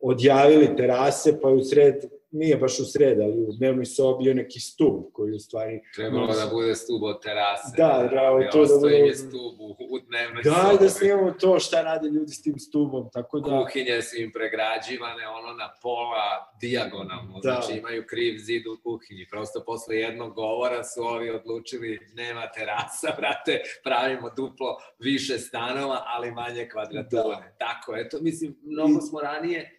odjavili 0.00 0.76
terase, 0.76 1.40
pa 1.40 1.48
je 1.48 1.54
u 1.54 1.64
sred 1.64 2.04
nije 2.34 2.56
baš 2.56 2.80
u 2.80 2.84
sred, 2.84 3.20
ali 3.20 3.32
u 3.48 3.52
dnevnoj 3.52 3.84
sobi 3.84 4.24
je 4.24 4.34
neki 4.34 4.60
stub 4.60 5.02
koji 5.12 5.32
u 5.32 5.38
stvari... 5.38 5.80
Trebalo 5.94 6.26
da 6.26 6.46
bude 6.52 6.74
stub 6.74 7.02
od 7.02 7.22
terase. 7.22 7.76
Da, 7.76 8.08
bravo, 8.10 8.40
to 8.52 8.64
da 8.64 8.74
bude... 8.80 9.14
stub 9.14 9.54
u, 9.60 9.76
u 9.90 9.98
dnevnoj 10.08 10.42
da, 10.42 10.50
sobi. 10.50 10.78
Da, 10.78 10.84
da 10.84 10.88
snimamo 10.88 11.30
to, 11.30 11.58
šta 11.58 11.82
rade 11.82 12.08
ljudi 12.08 12.32
s 12.32 12.42
tim 12.42 12.58
stubom, 12.58 13.10
tako 13.12 13.40
da... 13.40 13.64
Kuhinje 13.64 14.02
su 14.02 14.16
im 14.16 14.32
pregrađivane, 14.32 15.28
ono 15.28 15.52
na 15.52 15.68
pola 15.82 16.52
dijagonalno, 16.60 17.40
da. 17.42 17.50
znači 17.50 17.78
imaju 17.78 18.04
kriv 18.06 18.38
zid 18.38 18.66
u 18.66 18.76
kuhinji. 18.82 19.26
Prosto 19.30 19.64
posle 19.66 19.96
jednog 19.96 20.34
govora 20.34 20.84
su 20.84 21.00
ovi 21.02 21.30
odlučili 21.30 21.98
nema 22.14 22.44
terasa, 22.56 23.08
brate, 23.18 23.62
pravimo 23.84 24.30
duplo 24.36 24.76
više 24.98 25.38
stanova, 25.38 26.02
ali 26.06 26.32
manje 26.32 26.68
kvadrature. 26.72 27.36
Da. 27.36 27.56
Tako, 27.58 27.96
eto, 27.96 28.18
mislim, 28.20 28.56
mnogo 28.62 29.00
smo 29.00 29.20
ranije 29.20 29.78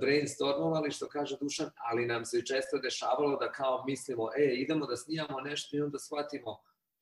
brainstormovali, 0.00 0.90
što 0.90 1.08
kaže 1.08 1.36
Dušan, 1.40 1.70
ali 1.76 2.06
nam 2.06 2.24
se 2.24 2.44
često 2.46 2.78
dešavalo 2.78 3.36
da 3.36 3.52
kao 3.52 3.84
mislimo, 3.86 4.30
e, 4.36 4.54
idemo 4.54 4.86
da 4.86 4.96
snijamo 4.96 5.40
nešto 5.40 5.76
i 5.76 5.80
onda 5.80 5.98
shvatimo, 5.98 6.60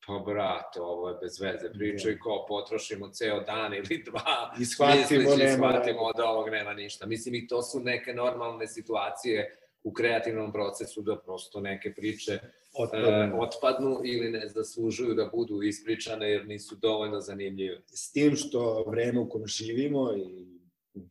pa 0.08 0.18
brate, 0.18 0.80
ovo 0.80 1.08
je 1.08 1.16
bez 1.22 1.40
veze, 1.40 1.72
pričaj 1.72 2.12
da. 2.12 2.20
ko 2.20 2.44
potrošimo 2.48 3.08
ceo 3.08 3.40
dan 3.40 3.74
ili 3.74 4.02
dva, 4.06 4.54
I 4.60 4.64
shvatimo, 4.64 5.36
nema, 5.36 5.56
shvatimo 5.56 6.12
da 6.16 6.24
ovog 6.24 6.48
nema 6.48 6.74
ništa. 6.74 7.06
Mislim, 7.06 7.34
i 7.34 7.46
to 7.46 7.62
su 7.62 7.80
neke 7.80 8.12
normalne 8.12 8.66
situacije 8.66 9.58
u 9.82 9.92
kreativnom 9.92 10.52
procesu 10.52 11.02
da 11.02 11.16
prosto 11.16 11.60
neke 11.60 11.94
priče 11.94 12.38
otpadnu. 12.78 13.36
E, 13.36 13.40
otpadnu 13.40 14.00
ili 14.04 14.30
ne 14.30 14.48
zaslužuju 14.48 15.14
da 15.14 15.30
budu 15.32 15.62
ispričane 15.62 16.30
jer 16.30 16.46
nisu 16.46 16.76
dovoljno 16.76 17.20
zanimljive. 17.20 17.80
S 17.86 18.12
tim 18.12 18.36
što 18.36 18.84
vreme 18.86 19.20
u 19.20 19.28
kom 19.28 19.46
živimo 19.46 20.12
i 20.12 20.47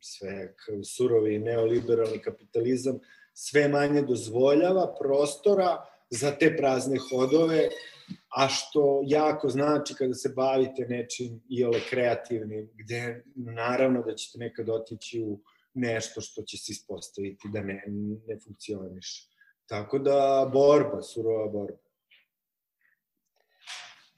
sve 0.00 0.54
surovi 0.84 1.38
neoliberalni 1.38 2.18
kapitalizam 2.18 3.00
sve 3.32 3.68
manje 3.68 4.02
dozvoljava 4.02 4.94
prostora 5.00 5.84
za 6.10 6.30
te 6.30 6.56
prazne 6.56 6.98
hodove, 7.10 7.68
a 8.36 8.48
što 8.48 9.02
jako 9.06 9.48
znači 9.48 9.94
kada 9.94 10.14
se 10.14 10.28
bavite 10.36 10.86
nečim 10.88 11.40
i 11.48 11.64
ole 11.64 11.80
kreativnim, 11.90 12.70
gde 12.74 13.24
naravno 13.34 14.02
da 14.02 14.14
ćete 14.14 14.38
nekad 14.38 14.68
otići 14.68 15.22
u 15.22 15.38
nešto 15.74 16.20
što 16.20 16.42
će 16.42 16.56
se 16.56 16.72
ispostaviti 16.72 17.48
da 17.52 17.60
ne, 17.60 17.84
ne 18.26 18.38
funkcioniše. 18.44 19.28
Tako 19.66 19.98
da 19.98 20.50
borba, 20.52 21.02
surova 21.02 21.48
borba. 21.48 21.87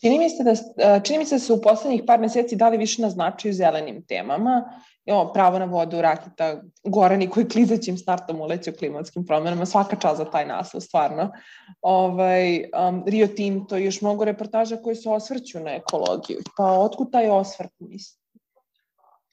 Čini 0.00 0.18
mi 0.18 0.30
se 0.30 0.44
da, 0.44 1.00
čini 1.00 1.18
mi 1.18 1.24
se 1.24 1.34
da 1.34 1.38
se 1.38 1.52
u 1.52 1.60
poslednjih 1.60 2.02
par 2.06 2.20
meseci 2.20 2.56
dali 2.56 2.76
više 2.76 3.02
na 3.02 3.10
značaju 3.10 3.54
zelenim 3.54 4.04
temama. 4.06 4.72
Jo, 5.04 5.30
pravo 5.34 5.58
na 5.58 5.64
vodu, 5.64 6.00
raketa, 6.00 6.62
Gorani 6.84 7.30
koji 7.30 7.48
klizećim 7.48 7.98
startom 7.98 8.40
uleće 8.40 8.70
o 8.70 8.78
klimatskim 8.78 9.26
promenama, 9.26 9.66
svaka 9.66 9.96
čast 9.96 10.18
za 10.18 10.24
taj 10.24 10.46
naslov, 10.46 10.80
stvarno. 10.80 11.32
Ovaj, 11.80 12.56
um, 12.58 13.04
Rio 13.06 13.26
Tinto 13.26 13.78
i 13.78 13.84
još 13.84 14.00
mnogo 14.00 14.24
reportaža 14.24 14.76
koji 14.76 14.96
se 14.96 15.08
osvrću 15.08 15.60
na 15.60 15.70
ekologiju. 15.70 16.38
Pa 16.56 16.64
otkud 16.64 17.12
taj 17.12 17.30
osvrt, 17.30 17.72
mislim? 17.78 18.20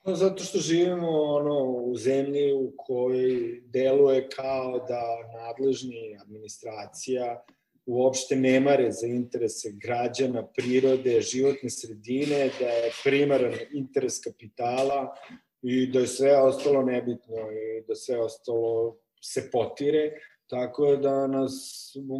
Pa 0.03 0.15
zato 0.15 0.43
što 0.43 0.57
živimo 0.57 1.09
ono, 1.09 1.63
u 1.63 1.95
zemlji 1.97 2.53
u 2.53 2.71
kojoj 2.77 3.61
deluje 3.65 4.29
kao 4.29 4.79
da 4.87 5.03
nadležni 5.33 6.17
administracija 6.21 7.43
uopšte 7.87 8.35
ne 8.35 8.59
mare 8.59 8.91
za 8.91 9.07
interese 9.07 9.69
građana, 9.81 10.47
prirode, 10.47 11.21
životne 11.21 11.69
sredine, 11.69 12.49
da 12.59 12.67
je 12.67 12.91
primaran 13.03 13.53
interes 13.73 14.19
kapitala 14.23 15.15
i 15.61 15.87
da 15.91 15.99
je 15.99 16.07
sve 16.07 16.37
ostalo 16.37 16.83
nebitno 16.83 17.35
i 17.51 17.83
da 17.87 17.95
sve 17.95 18.19
ostalo 18.19 18.97
se 19.21 19.49
potire, 19.51 20.11
tako 20.49 20.95
da 20.95 21.27
nas, 21.27 21.53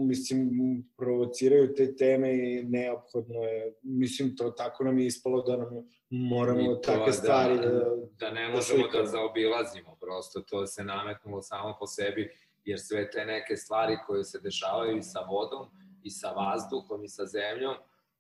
mislim, 0.08 0.50
provociraju 0.98 1.74
te 1.76 1.96
teme 1.96 2.34
i 2.34 2.64
neophodno 2.64 3.44
je, 3.44 3.74
mislim, 3.82 4.36
to 4.36 4.52
tako 4.52 4.84
nam 4.84 5.00
je 5.00 5.06
ispalo 5.06 5.42
da 5.42 5.58
nam 5.58 5.70
moramo 6.10 6.76
to, 6.76 6.82
takve 6.82 7.06
da, 7.06 7.12
stvari 7.12 7.56
da, 7.56 7.70
da, 7.70 7.96
da 8.20 8.32
ne 8.32 8.50
možemo 8.50 8.88
da, 8.88 9.00
da 9.00 9.06
zaobilazimo, 9.06 9.98
prosto 10.02 10.42
to 10.42 10.68
se 10.68 10.84
nametnulo 10.84 11.42
samo 11.42 11.76
po 11.80 11.88
sebi 11.88 12.32
jer 12.68 12.80
sve 12.80 13.10
te 13.12 13.26
neke 13.26 13.56
stvari 13.56 13.98
koje 14.08 14.24
se 14.24 14.40
dešavaju 14.40 14.98
i 14.98 15.04
sa 15.04 15.20
vodom, 15.20 15.68
i 16.04 16.10
sa 16.10 16.30
vazduhom, 16.30 17.04
i 17.04 17.10
sa 17.10 17.26
zemljom, 17.26 17.76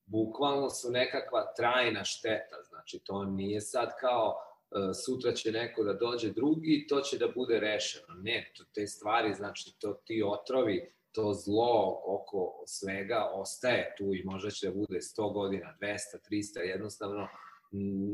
bukvalno 0.05 0.69
su 0.69 0.91
nekakva 0.91 1.53
trajna 1.57 2.03
šteta. 2.03 2.55
Znači, 2.69 2.99
to 3.03 3.25
nije 3.25 3.61
sad 3.61 3.89
kao 3.99 4.35
e, 4.35 4.93
sutra 4.93 5.33
će 5.33 5.51
neko 5.51 5.83
da 5.83 5.93
dođe 5.93 6.31
drugi 6.31 6.73
i 6.73 6.87
to 6.87 7.01
će 7.01 7.17
da 7.17 7.27
bude 7.35 7.59
rešeno. 7.59 8.13
Ne, 8.21 8.51
to, 8.57 8.63
te 8.73 8.87
stvari, 8.87 9.33
znači, 9.33 9.75
to 9.79 9.93
ti 9.93 10.23
otrovi, 10.25 10.93
to 11.11 11.33
zlo 11.33 12.01
oko 12.05 12.63
svega 12.65 13.31
ostaje 13.33 13.95
tu 13.97 14.13
i 14.13 14.23
možda 14.23 14.49
će 14.49 14.67
da 14.67 14.73
bude 14.73 14.99
100 14.99 15.33
godina, 15.33 15.77
200, 15.81 15.97
300, 16.31 16.59
jednostavno 16.59 17.27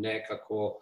nekako 0.01 0.79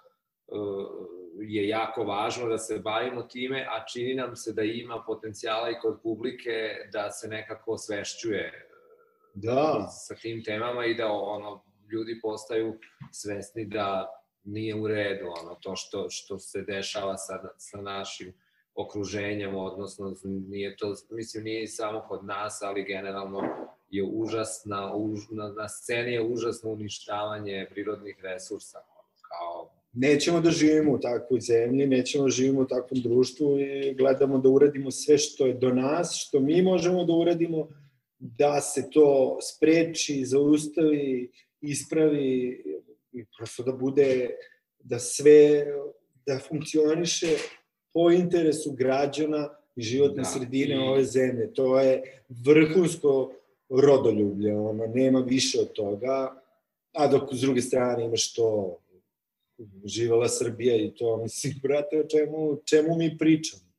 je 1.39 1.67
jako 1.67 2.03
važno 2.03 2.47
da 2.47 2.57
se 2.57 2.79
bavimo 2.79 3.23
time, 3.23 3.67
a 3.69 3.85
čini 3.85 4.13
nam 4.13 4.35
se 4.35 4.53
da 4.53 4.63
ima 4.63 5.03
potencijala 5.07 5.69
i 5.69 5.79
kod 5.81 5.99
publike 6.03 6.89
da 6.93 7.11
se 7.11 7.27
nekako 7.27 7.71
osvešćuje 7.71 8.67
da. 9.33 9.87
sa 9.89 10.15
tim 10.15 10.43
temama 10.43 10.85
i 10.85 10.95
da 10.95 11.11
ono 11.11 11.63
ljudi 11.91 12.19
postaju 12.21 12.79
svesni 13.11 13.65
da 13.65 14.09
nije 14.43 14.75
u 14.75 14.87
redu 14.87 15.25
ono 15.41 15.55
to 15.61 15.75
što 15.75 16.09
što 16.09 16.39
se 16.39 16.61
dešava 16.61 17.17
sa 17.17 17.33
sa 17.57 17.81
našim 17.81 18.33
okruženjem 18.75 19.55
odnosno 19.55 20.15
nije 20.23 20.77
to 20.77 20.93
mislim 21.09 21.43
nije 21.43 21.67
samo 21.67 22.05
kod 22.07 22.25
nas 22.25 22.61
ali 22.61 22.83
generalno 22.83 23.41
je 23.89 24.03
užasna 24.13 24.95
už, 24.95 25.19
na, 25.29 25.49
na 25.49 25.69
sceni 25.69 26.11
je 26.11 26.23
užasno 26.23 26.71
uništavanje 26.71 27.67
prirodnih 27.69 28.19
resursa 28.23 28.79
kao 29.29 29.80
nećemo 29.93 30.41
da 30.41 30.51
živimo 30.51 30.91
u 30.91 30.99
takvoj 30.99 31.39
zemlji, 31.39 31.87
nećemo 31.87 32.23
da 32.23 32.29
živimo 32.29 32.61
u 32.61 32.67
takvom 32.67 33.01
društvu 33.01 33.59
i 33.59 33.93
gledamo 33.93 34.37
da 34.37 34.49
uradimo 34.49 34.91
sve 34.91 35.17
što 35.17 35.45
je 35.45 35.53
do 35.53 35.69
nas, 35.69 36.25
što 36.27 36.39
mi 36.39 36.61
možemo 36.61 37.05
da 37.05 37.13
uradimo, 37.13 37.67
da 38.19 38.61
se 38.61 38.89
to 38.91 39.37
spreči, 39.41 40.25
zaustavi, 40.25 41.31
ispravi 41.61 42.63
i 43.11 43.25
prosto 43.37 43.63
da 43.63 43.71
bude, 43.71 44.29
da 44.79 44.99
sve, 44.99 45.65
da 46.25 46.39
funkcioniše 46.39 47.35
po 47.93 48.11
interesu 48.11 48.71
građana 48.71 49.49
i 49.75 49.81
životne 49.81 50.23
da, 50.23 50.29
sredine 50.29 50.75
i... 50.75 50.87
ove 50.87 51.03
zemlje. 51.03 51.53
To 51.53 51.79
je 51.79 52.23
vrhunsko 52.29 53.33
rodoljublje, 53.69 54.55
ono, 54.55 54.87
nema 54.87 55.19
više 55.19 55.59
od 55.59 55.71
toga, 55.73 56.41
a 56.93 57.07
dok 57.07 57.33
s 57.33 57.41
druge 57.41 57.61
strane 57.61 58.05
imaš 58.05 58.33
to 58.33 58.77
živala 59.85 60.27
Srbija 60.27 60.75
i 60.75 60.93
to, 60.95 61.17
mislim, 61.17 61.53
brate, 61.63 61.99
o 61.99 62.07
čemu, 62.07 62.61
čemu 62.65 62.95
mi 62.97 63.17
pričamo? 63.17 63.71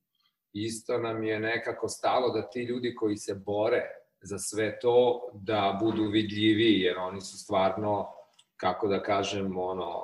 Isto 0.52 0.98
nam 0.98 1.24
je 1.24 1.40
nekako 1.40 1.88
stalo 1.88 2.30
da 2.30 2.50
ti 2.50 2.62
ljudi 2.62 2.94
koji 2.94 3.16
se 3.16 3.34
bore 3.34 3.82
za 4.20 4.38
sve 4.38 4.78
to, 4.78 5.30
da 5.34 5.78
budu 5.82 6.04
vidljivi, 6.04 6.80
jer 6.80 6.98
oni 6.98 7.20
su 7.20 7.38
stvarno, 7.38 8.08
kako 8.56 8.88
da 8.88 9.02
kažem, 9.02 9.58
ono, 9.58 10.02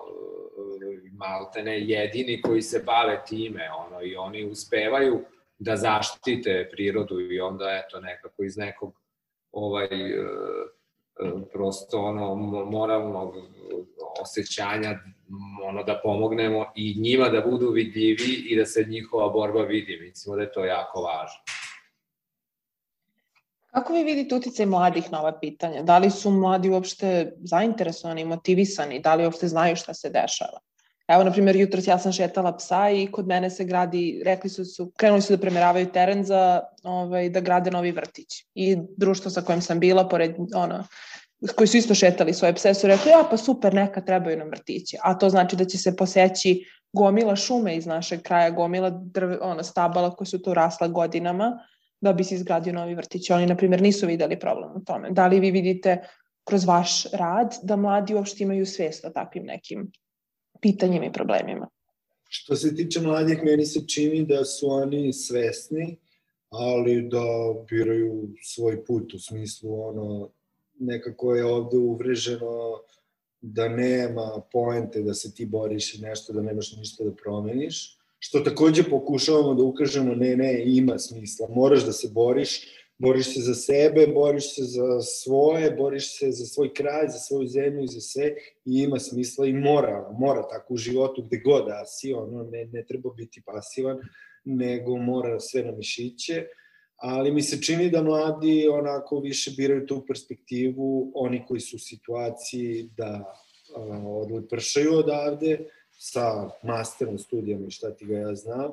maltene 1.12 1.80
jedini 1.80 2.42
koji 2.42 2.62
se 2.62 2.82
bave 2.86 3.22
time, 3.28 3.70
ono, 3.86 4.02
i 4.02 4.16
oni 4.16 4.50
uspevaju 4.50 5.24
da 5.58 5.76
zaštite 5.76 6.68
prirodu 6.72 7.20
i 7.20 7.40
onda, 7.40 7.82
eto, 7.84 8.00
nekako 8.00 8.44
iz 8.44 8.56
nekog 8.56 9.00
ovaj, 9.52 9.88
prosto 11.52 11.98
ono 11.98 12.34
moralnog 12.70 13.34
osjećanja 14.22 14.98
ono 15.64 15.82
da 15.82 16.00
pomognemo 16.02 16.66
i 16.76 17.00
njima 17.00 17.28
da 17.28 17.40
budu 17.40 17.70
vidljivi 17.70 18.46
i 18.50 18.56
da 18.56 18.66
se 18.66 18.84
njihova 18.88 19.28
borba 19.28 19.62
vidi. 19.62 19.98
Mislimo 20.00 20.36
da 20.36 20.42
je 20.42 20.52
to 20.52 20.64
jako 20.64 21.00
važno. 21.00 21.40
Kako 23.70 23.92
vi 23.92 24.04
vidite 24.04 24.34
uticaj 24.34 24.66
mladih 24.66 25.12
na 25.12 25.20
ova 25.20 25.38
pitanja? 25.40 25.82
Da 25.82 25.98
li 25.98 26.10
su 26.10 26.30
mladi 26.30 26.70
uopšte 26.70 27.32
zainteresovani, 27.38 28.24
motivisani? 28.24 29.00
Da 29.00 29.14
li 29.14 29.24
uopšte 29.24 29.48
znaju 29.48 29.76
šta 29.76 29.94
se 29.94 30.10
dešava? 30.10 30.60
Evo, 31.08 31.24
na 31.24 31.32
primjer, 31.32 31.56
jutros 31.56 31.86
ja 31.86 31.98
sam 31.98 32.12
šetala 32.12 32.56
psa 32.56 32.90
i 32.90 33.06
kod 33.06 33.26
mene 33.26 33.50
se 33.50 33.64
gradi, 33.64 34.22
rekli 34.24 34.50
su, 34.50 34.64
su 34.64 34.92
krenuli 34.96 35.22
su 35.22 35.36
da 35.36 35.40
premeravaju 35.40 35.86
teren 35.92 36.24
za 36.24 36.60
ovaj, 36.82 37.30
da 37.30 37.40
grade 37.40 37.70
novi 37.70 37.92
vrtić. 37.92 38.44
I 38.54 38.76
društvo 38.96 39.30
sa 39.30 39.40
kojim 39.40 39.62
sam 39.62 39.80
bila, 39.80 40.08
pored, 40.08 40.34
ono, 40.54 40.84
koji 41.56 41.68
su 41.68 41.76
isto 41.76 41.94
šetali 41.94 42.34
svoje 42.34 42.54
pse, 42.54 42.74
su 42.74 42.86
rekli, 42.86 43.10
ja 43.10 43.24
pa 43.30 43.36
super, 43.36 43.74
neka 43.74 44.00
trebaju 44.00 44.38
nam 44.38 44.48
vrtići. 44.48 44.96
A 45.02 45.18
to 45.18 45.30
znači 45.30 45.56
da 45.56 45.64
će 45.64 45.78
se 45.78 45.96
poseći 45.96 46.64
gomila 46.92 47.36
šume 47.36 47.76
iz 47.76 47.86
našeg 47.86 48.22
kraja, 48.22 48.50
gomila 48.50 48.90
drve, 48.90 49.38
ono, 49.40 49.62
stabala 49.62 50.14
koje 50.16 50.26
su 50.26 50.42
tu 50.42 50.54
rasla 50.54 50.88
godinama 50.88 51.58
da 52.00 52.12
bi 52.12 52.24
se 52.24 52.34
izgradio 52.34 52.72
novi 52.72 52.94
vrtić. 52.94 53.30
Oni, 53.30 53.46
na 53.46 53.56
primjer, 53.56 53.82
nisu 53.82 54.06
videli 54.06 54.38
problem 54.38 54.70
u 54.76 54.84
tome. 54.84 55.10
Da 55.10 55.26
li 55.26 55.40
vi 55.40 55.50
vidite 55.50 56.02
kroz 56.44 56.64
vaš 56.64 57.04
rad 57.12 57.54
da 57.62 57.76
mladi 57.76 58.14
uopšte 58.14 58.44
imaju 58.44 58.66
svest 58.66 59.04
o 59.04 59.10
takvim 59.10 59.44
nekim 59.44 59.92
pitanjima 60.60 61.06
i 61.06 61.12
problemima? 61.12 61.68
Što 62.28 62.56
se 62.56 62.74
tiče 62.76 63.00
mladih, 63.00 63.42
meni 63.44 63.66
se 63.66 63.86
čini 63.86 64.26
da 64.26 64.44
su 64.44 64.70
oni 64.70 65.12
svesni, 65.12 65.96
ali 66.50 67.08
da 67.08 67.24
biraju 67.70 68.28
svoj 68.42 68.84
put 68.84 69.14
u 69.14 69.18
smislu 69.18 69.82
ono 69.82 70.30
nekako 70.78 71.34
je 71.34 71.44
ovde 71.44 71.76
uvreženo 71.76 72.80
da 73.40 73.68
nema 73.68 74.42
poente 74.52 75.02
da 75.02 75.14
se 75.14 75.34
ti 75.34 75.46
boriš 75.46 75.94
i 75.94 76.02
nešto 76.02 76.32
da 76.32 76.42
nemaš 76.42 76.76
ništa 76.76 77.04
da 77.04 77.12
promeniš 77.12 77.98
što 78.18 78.40
takođe 78.40 78.82
pokušavamo 78.82 79.54
da 79.54 79.62
ukažemo 79.62 80.14
ne 80.14 80.36
ne 80.36 80.62
ima 80.66 80.98
smisla 80.98 81.48
moraš 81.48 81.84
da 81.84 81.92
se 81.92 82.08
boriš 82.08 82.60
boriš 82.98 83.34
se 83.34 83.40
za 83.40 83.54
sebe, 83.54 84.06
boriš 84.06 84.54
se 84.54 84.62
za 84.62 85.00
svoje, 85.00 85.70
boriš 85.70 86.18
se 86.18 86.30
za 86.30 86.46
svoj 86.46 86.74
kraj, 86.74 87.08
za 87.08 87.18
svoju 87.18 87.48
zemlju 87.48 87.84
i 87.84 87.88
za 87.88 88.00
sve 88.00 88.34
i 88.64 88.82
ima 88.82 88.98
smisla 88.98 89.46
i 89.46 89.52
mora, 89.52 90.10
mora 90.18 90.48
tako 90.48 90.74
u 90.74 90.76
životu 90.76 91.22
gde 91.22 91.40
god 91.44 91.66
da 91.66 91.84
si, 91.86 92.12
ono, 92.12 92.42
ne, 92.42 92.64
ne 92.64 92.84
treba 92.86 93.10
biti 93.10 93.42
pasivan, 93.46 93.98
nego 94.44 94.96
mora 94.96 95.40
sve 95.40 95.62
na 95.62 95.72
mišiće, 95.72 96.46
ali 96.96 97.32
mi 97.32 97.42
se 97.42 97.62
čini 97.62 97.90
da 97.90 98.02
mladi 98.02 98.68
onako 98.68 99.20
više 99.20 99.50
biraju 99.56 99.86
tu 99.86 100.04
perspektivu, 100.06 101.12
oni 101.14 101.44
koji 101.48 101.60
su 101.60 101.76
u 101.76 101.78
situaciji 101.78 102.90
da 102.96 103.34
odlepršaju 104.06 104.94
odavde 104.94 105.58
sa 105.98 106.50
masterom 106.62 107.18
studijama 107.18 107.66
i 107.66 107.70
šta 107.70 107.96
ti 107.96 108.06
ga 108.06 108.18
ja 108.18 108.34
znam, 108.34 108.72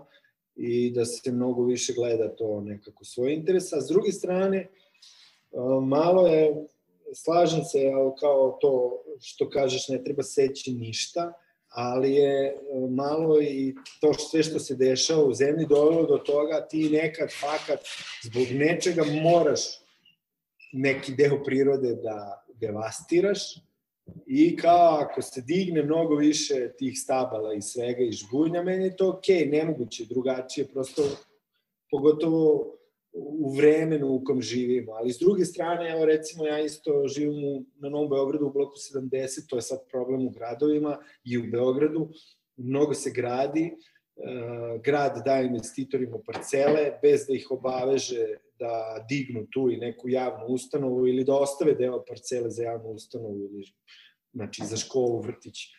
i 0.55 0.91
da 0.91 1.05
se 1.05 1.31
mnogo 1.31 1.63
više 1.63 1.93
gleda 1.93 2.35
to 2.35 2.61
nekako 2.61 3.05
svoj 3.05 3.33
interes. 3.33 3.73
A 3.73 3.81
s 3.81 3.87
druge 3.87 4.11
strane, 4.11 4.67
malo 5.81 6.27
je, 6.27 6.67
slažem 7.13 7.63
se 7.63 7.91
kao 8.19 8.57
to 8.61 9.03
što 9.21 9.49
kažeš, 9.49 9.87
ne 9.87 10.03
treba 10.03 10.23
seći 10.23 10.71
ništa, 10.71 11.33
ali 11.69 12.13
je 12.13 12.57
malo 12.89 13.41
i 13.41 13.75
to 14.01 14.13
sve 14.13 14.43
što 14.43 14.59
se 14.59 14.75
dešava 14.75 15.23
u 15.23 15.33
zemlji 15.33 15.65
dovelo 15.69 16.05
do 16.05 16.17
toga 16.17 16.67
ti 16.67 16.89
nekad 16.89 17.29
fakat 17.41 17.79
zbog 18.23 18.47
nečega 18.51 19.03
moraš 19.23 19.59
neki 20.73 21.15
deo 21.15 21.43
prirode 21.43 21.95
da 21.95 22.45
devastiraš 22.53 23.55
I 24.27 24.55
kao 24.57 24.97
ako 25.01 25.21
se 25.21 25.41
digne 25.41 25.83
mnogo 25.83 26.15
više 26.15 26.71
tih 26.77 26.99
stabala 26.99 27.53
i 27.53 27.61
svega 27.61 28.03
i 28.03 28.11
žbunja, 28.11 28.63
meni 28.63 28.83
je 28.83 28.95
to 28.95 29.09
okej, 29.09 29.35
okay, 29.35 29.51
nemoguće 29.51 30.05
drugačije, 30.05 30.67
prosto 30.67 31.03
pogotovo 31.91 32.75
u 33.13 33.55
vremenu 33.55 34.07
u 34.07 34.23
kom 34.23 34.41
živimo. 34.41 34.91
Ali 34.91 35.13
s 35.13 35.19
druge 35.19 35.45
strane, 35.45 35.89
evo 35.89 36.05
recimo 36.05 36.45
ja 36.45 36.59
isto 36.59 37.07
živim 37.07 37.43
u, 37.43 37.63
na 37.75 37.89
Novom 37.89 38.09
Beogradu 38.09 38.45
u 38.45 38.51
bloku 38.51 38.75
70, 38.95 39.49
to 39.49 39.55
je 39.55 39.61
sad 39.61 39.79
problem 39.91 40.27
u 40.27 40.29
gradovima 40.29 40.97
i 41.23 41.37
u 41.37 41.43
Beogradu, 41.51 42.09
mnogo 42.57 42.93
se 42.93 43.11
gradi, 43.11 43.75
grad 44.83 45.21
daje 45.25 45.47
investitorima 45.47 46.17
parcele 46.25 46.91
bez 47.01 47.27
da 47.27 47.33
ih 47.33 47.47
obaveže 47.51 48.25
da 48.59 49.05
dignu 49.09 49.47
tu 49.51 49.69
i 49.71 49.77
neku 49.77 50.09
javnu 50.09 50.45
ustanovu 50.45 51.07
ili 51.07 51.23
da 51.23 51.35
ostave 51.35 51.73
deo 51.73 52.03
parcele 52.07 52.49
za 52.49 52.63
javnu 52.63 52.89
ustanovu 52.89 53.39
ili 53.39 53.63
znači 54.33 54.65
za 54.65 54.77
školu, 54.77 55.19
vrtić, 55.21 55.63
e, 55.63 55.69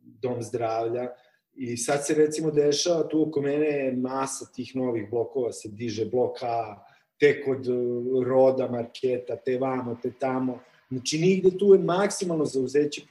dom 0.00 0.42
zdravlja. 0.42 1.08
I 1.54 1.76
sad 1.76 2.06
se 2.06 2.14
recimo 2.14 2.50
dešava 2.50 3.08
tu 3.08 3.22
oko 3.28 3.40
mene 3.40 3.92
masa 3.96 4.46
tih 4.54 4.76
novih 4.76 5.10
blokova 5.10 5.52
se 5.52 5.68
diže 5.68 6.04
blok 6.04 6.42
A, 6.42 6.84
te 7.20 7.42
kod 7.44 7.66
roda 8.26 8.68
marketa, 8.68 9.36
te 9.36 9.58
vamo, 9.58 9.96
te 10.02 10.12
tamo. 10.18 10.60
Znači 10.90 11.18
nigde 11.18 11.58
tu 11.58 11.74
je 11.74 11.78
maksimalno 11.78 12.44
zauzeće 12.44 13.02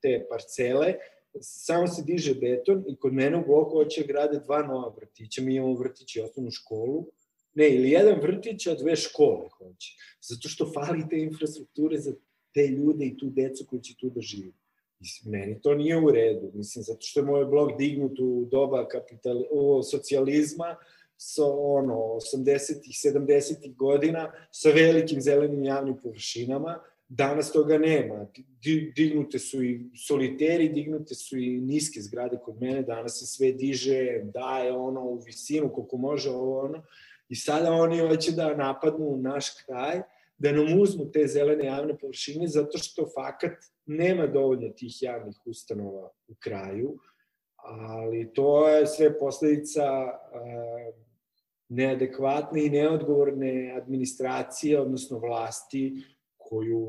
te 0.00 0.26
parcele, 0.30 0.94
samo 1.40 1.86
se 1.86 2.02
diže 2.02 2.34
beton 2.34 2.84
i 2.88 2.96
kod 2.96 3.12
mene 3.12 3.36
u 3.36 3.46
bloku 3.46 3.70
hoće 3.70 4.04
grade 4.06 4.38
dva 4.38 4.62
nova 4.62 4.94
vrtića, 4.96 5.42
mi 5.42 5.54
imamo 5.54 5.74
vrtić 5.74 6.16
i 6.16 6.20
osnovnu 6.20 6.50
školu, 6.50 7.06
ne, 7.54 7.70
ili 7.74 7.90
jedan 7.90 8.20
vrtić, 8.20 8.66
a 8.66 8.74
dve 8.74 8.96
škole 8.96 9.48
hoće. 9.58 9.96
Zato 10.22 10.48
što 10.48 10.72
fali 10.74 11.08
te 11.10 11.18
infrastrukture 11.18 11.98
za 11.98 12.12
te 12.54 12.66
ljude 12.66 13.06
i 13.06 13.16
tu 13.16 13.30
decu 13.30 13.66
koji 13.70 13.82
će 13.82 13.94
tu 13.96 14.10
da 14.10 14.20
žive. 14.20 14.52
Mislim, 15.00 15.32
meni 15.32 15.60
to 15.62 15.74
nije 15.74 15.96
u 15.96 16.10
redu. 16.10 16.50
Mislim, 16.54 16.82
zato 16.82 17.00
što 17.00 17.20
je 17.20 17.26
moj 17.26 17.44
blog 17.44 17.78
dignut 17.78 18.18
u 18.20 18.48
doba 18.50 18.88
kapital, 18.88 19.44
o, 19.50 19.82
socijalizma, 19.82 20.76
sa 21.16 21.44
ono, 21.46 21.94
80-ih, 21.94 22.94
70-ih 23.04 23.76
godina, 23.76 24.32
sa 24.50 24.70
velikim 24.70 25.20
zelenim 25.20 25.64
javnim 25.64 25.96
površinama, 26.02 26.78
danas 27.08 27.52
toga 27.52 27.78
nema. 27.78 28.26
Dignute 28.96 29.38
su 29.38 29.64
i 29.64 29.90
soliteri, 30.06 30.68
dignute 30.68 31.14
su 31.14 31.38
i 31.38 31.60
niske 31.60 32.00
zgrade 32.00 32.38
kod 32.44 32.60
mene, 32.60 32.82
danas 32.82 33.18
se 33.18 33.26
sve 33.26 33.52
diže, 33.52 34.20
daje 34.24 34.72
ono 34.72 35.00
u 35.00 35.18
visinu 35.26 35.72
koliko 35.72 35.96
može 35.96 36.30
ovo 36.30 36.60
ono, 36.60 36.82
I 37.28 37.36
sada 37.36 37.72
oni 37.72 37.98
hoće 37.98 38.32
da 38.32 38.56
napadnu 38.56 39.16
naš 39.16 39.46
kraj, 39.64 40.00
da 40.38 40.52
nam 40.52 40.80
uzmu 40.80 41.10
te 41.12 41.26
zelene 41.26 41.64
javne 41.64 41.98
površine, 41.98 42.46
zato 42.48 42.78
što 42.78 43.08
fakat 43.14 43.52
nema 43.86 44.26
dovoljno 44.26 44.68
tih 44.68 45.02
javnih 45.02 45.36
ustanova 45.44 46.10
u 46.28 46.34
kraju, 46.38 46.98
ali 47.56 48.32
to 48.34 48.68
je 48.68 48.86
sve 48.86 49.18
posledica 49.18 49.84
uh, 50.02 50.94
neadekvatne 51.68 52.64
i 52.66 52.70
neodgovorne 52.70 53.74
administracije, 53.82 54.80
odnosno 54.80 55.18
vlasti, 55.18 56.02
koju 56.48 56.80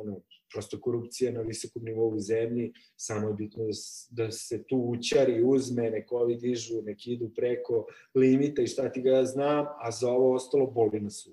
ono, 0.00 0.20
prosto 0.52 0.80
korupcija 0.80 1.32
na 1.32 1.40
visokom 1.40 1.84
nivou 1.84 2.08
u 2.14 2.18
zemlji, 2.18 2.72
samo 2.96 3.28
je 3.28 3.34
bitno 3.34 3.64
da, 3.64 4.24
da 4.24 4.30
se 4.30 4.64
tu 4.68 4.76
učari, 4.76 5.42
uzme, 5.44 5.90
neko 5.90 6.16
ovi 6.16 6.36
dižu, 6.36 6.82
neki 6.82 7.12
idu 7.12 7.30
preko 7.36 7.86
limita 8.14 8.62
i 8.62 8.66
šta 8.66 8.92
ti 8.92 9.02
ga 9.02 9.24
znam, 9.24 9.66
a 9.78 9.90
za 9.90 10.10
ovo 10.10 10.34
ostalo 10.34 10.66
boli 10.66 11.00
na 11.00 11.10
su. 11.10 11.30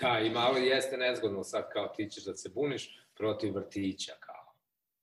Da, 0.00 0.20
i 0.20 0.30
malo 0.30 0.58
jeste 0.58 0.96
nezgodno 0.96 1.44
sad 1.44 1.68
kao 1.72 1.88
ti 1.96 2.10
ćeš 2.10 2.24
da 2.24 2.36
se 2.36 2.48
buniš 2.48 3.08
protiv 3.16 3.54
vrtića, 3.54 4.12
kao. 4.20 4.34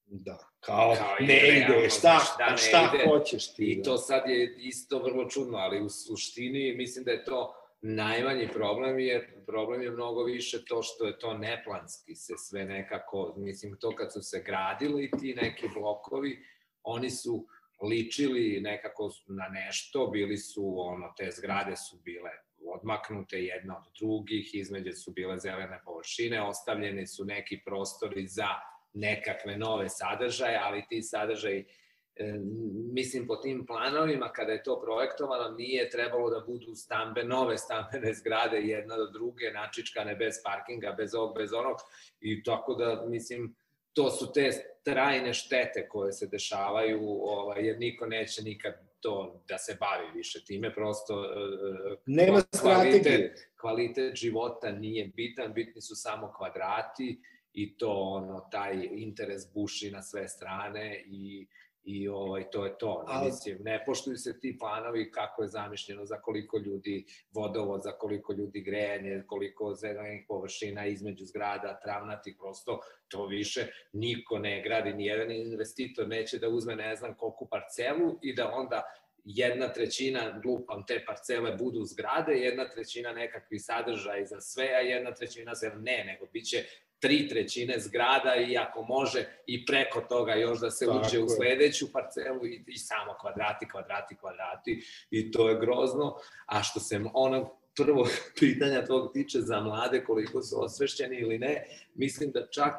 Da, 0.06 0.38
kao, 0.60 0.96
kao 0.98 1.16
ne 1.20 1.58
ide, 1.58 1.90
šta, 1.90 2.36
da 2.38 2.50
ne 2.50 2.58
šta 2.58 2.92
ide. 2.94 3.04
hoćeš 3.10 3.54
ti. 3.54 3.66
I 3.66 3.76
da. 3.78 3.84
to 3.84 3.98
sad 3.98 4.30
je 4.30 4.56
isto 4.58 5.00
vrlo 5.00 5.30
čudno, 5.30 5.58
ali 5.58 5.82
u 5.82 5.90
suštini 5.90 6.76
mislim 6.78 7.06
da 7.06 7.12
je 7.12 7.26
to 7.26 7.65
najmanji 7.88 8.48
problem 8.54 9.00
je, 9.00 9.44
problem 9.46 9.82
je 9.82 9.92
mnogo 9.92 10.24
više 10.24 10.66
to 10.66 10.84
što 10.84 11.06
je 11.06 11.20
to 11.20 11.38
neplanski 11.38 12.16
se 12.16 12.34
sve 12.38 12.66
nekako, 12.66 13.34
mislim 13.38 13.78
to 13.80 13.96
kad 13.96 14.14
su 14.14 14.22
se 14.22 14.44
gradili 14.46 15.12
ti 15.20 15.36
neki 15.42 15.68
blokovi, 15.74 16.46
oni 16.84 17.10
su 17.10 17.48
ličili 17.90 18.60
nekako 18.62 19.12
na 19.28 19.48
nešto, 19.48 20.08
bili 20.08 20.38
su, 20.38 20.76
ono, 20.78 21.14
te 21.18 21.32
zgrade 21.32 21.76
su 21.76 21.98
bile 22.04 22.32
odmaknute 22.68 23.38
jedna 23.38 23.78
od 23.78 23.84
drugih, 24.00 24.56
između 24.56 24.92
su 24.92 25.12
bile 25.12 25.40
zelene 25.40 25.82
površine, 25.86 26.42
ostavljeni 26.42 27.08
su 27.08 27.26
neki 27.26 27.62
prostori 27.66 28.28
za 28.28 28.48
nekakve 28.94 29.58
nove 29.58 29.90
sadržaje, 29.90 30.60
ali 30.64 30.86
ti 30.90 31.02
sadržaji 31.02 31.66
mislim 32.94 33.28
po 33.28 33.36
tim 33.36 33.66
planovima 33.66 34.32
kada 34.32 34.52
je 34.52 34.64
to 34.64 34.82
projektovano 34.82 35.56
nije 35.58 35.90
trebalo 35.90 36.30
da 36.30 36.46
budu 36.48 36.76
stambe, 36.76 37.24
nove 37.24 37.58
stambene 37.58 38.14
zgrade 38.14 38.58
jedna 38.58 38.98
do 38.98 39.06
druge, 39.06 39.52
načičkane 39.54 40.16
bez 40.16 40.36
parkinga, 40.44 40.96
bez 40.98 41.16
ovog, 41.16 41.36
bez 41.36 41.54
onog. 41.54 41.78
I 42.20 42.44
tako 42.44 42.76
da 42.76 43.06
mislim 43.08 43.56
to 43.94 44.10
su 44.12 44.34
te 44.34 44.50
trajne 44.84 45.34
štete 45.34 45.88
koje 45.90 46.12
se 46.12 46.28
dešavaju 46.28 47.00
ovaj, 47.22 47.66
jer 47.68 47.80
niko 47.80 48.06
neće 48.06 48.44
nikad 48.44 48.74
to 49.00 49.44
da 49.48 49.58
se 49.58 49.78
bavi 49.80 50.12
više 50.16 50.44
time, 50.46 50.74
prosto 50.74 51.20
uh, 51.20 51.98
nema 52.06 52.42
kvalitet, 52.62 53.52
kvalitet 53.62 54.16
života 54.16 54.72
nije 54.72 55.08
bitan, 55.16 55.54
bitni 55.54 55.82
su 55.82 55.96
samo 55.96 56.34
kvadrati 56.38 57.22
i 57.54 57.78
to 57.78 57.92
ono 57.92 58.48
taj 58.52 58.90
interes 58.92 59.54
buši 59.54 59.92
na 59.92 60.02
sve 60.02 60.28
strane 60.28 61.04
i 61.06 61.48
i 61.86 62.08
ovaj, 62.08 62.50
to 62.52 62.66
je 62.66 62.78
to. 62.78 63.06
Ne, 63.10 63.26
mislim, 63.26 63.58
ne 63.62 63.84
poštuju 63.86 64.18
se 64.18 64.40
ti 64.40 64.58
planovi 64.60 65.12
kako 65.12 65.42
je 65.42 65.48
zamišljeno 65.48 66.06
za 66.06 66.22
koliko 66.22 66.58
ljudi 66.58 67.06
vodovod, 67.32 67.82
za 67.84 67.92
koliko 67.92 68.34
ljudi 68.34 68.62
grejanje, 68.62 69.24
koliko 69.28 69.74
zelenih 69.74 70.26
površina 70.28 70.86
između 70.86 71.26
zgrada, 71.26 71.80
travnati, 71.84 72.36
prosto 72.40 72.80
to 73.08 73.26
više 73.26 73.68
niko 73.94 74.40
ne 74.40 74.62
gradi, 74.62 74.94
ni 74.94 75.06
jedan 75.06 75.32
investitor 75.32 76.08
neće 76.08 76.38
da 76.38 76.50
uzme 76.50 76.76
ne 76.76 76.96
znam 76.96 77.16
koliko 77.18 77.48
parcelu 77.52 78.20
i 78.22 78.36
da 78.36 78.52
onda 78.54 78.84
jedna 79.26 79.74
trećina, 79.74 80.40
glupam, 80.44 80.86
te 80.86 81.04
parcele 81.06 81.56
budu 81.56 81.84
zgrade, 81.84 82.34
jedna 82.34 82.70
trećina 82.70 83.14
nekakvi 83.14 83.60
sadržaj 83.60 84.26
za 84.26 84.42
sve, 84.42 84.66
a 84.66 84.80
jedna 84.80 85.14
trećina 85.14 85.56
za 85.56 85.70
ne, 85.70 86.04
nego 86.06 86.26
biće 86.34 86.66
tri 87.06 87.28
trećine 87.28 87.80
zgrada 87.80 88.36
i 88.36 88.58
ako 88.58 88.84
može 88.84 89.26
i 89.48 89.66
preko 89.66 90.02
toga 90.02 90.34
još 90.34 90.60
da 90.60 90.72
se 90.72 90.88
uđe 90.88 91.20
u 91.20 91.30
sledeću 91.30 91.92
parcelu 91.92 92.46
i, 92.46 92.64
i 92.68 92.78
samo 92.78 93.16
kvadrati, 93.22 93.68
kvadrati, 93.68 94.16
kvadrati 94.16 94.84
i 95.12 95.32
to 95.32 95.50
je 95.50 95.60
grozno. 95.60 96.18
A 96.46 96.64
što 96.64 96.80
se 96.80 97.02
ono 97.14 97.52
prvo 97.76 98.08
pitanja 98.40 98.86
tvog 98.86 99.14
tiče 99.14 99.40
za 99.40 99.60
mlade 99.60 100.04
koliko 100.04 100.42
su 100.42 100.64
osvešćeni 100.64 101.18
ili 101.18 101.40
ne, 101.40 101.66
mislim 101.96 102.32
da 102.32 102.48
čak 102.48 102.74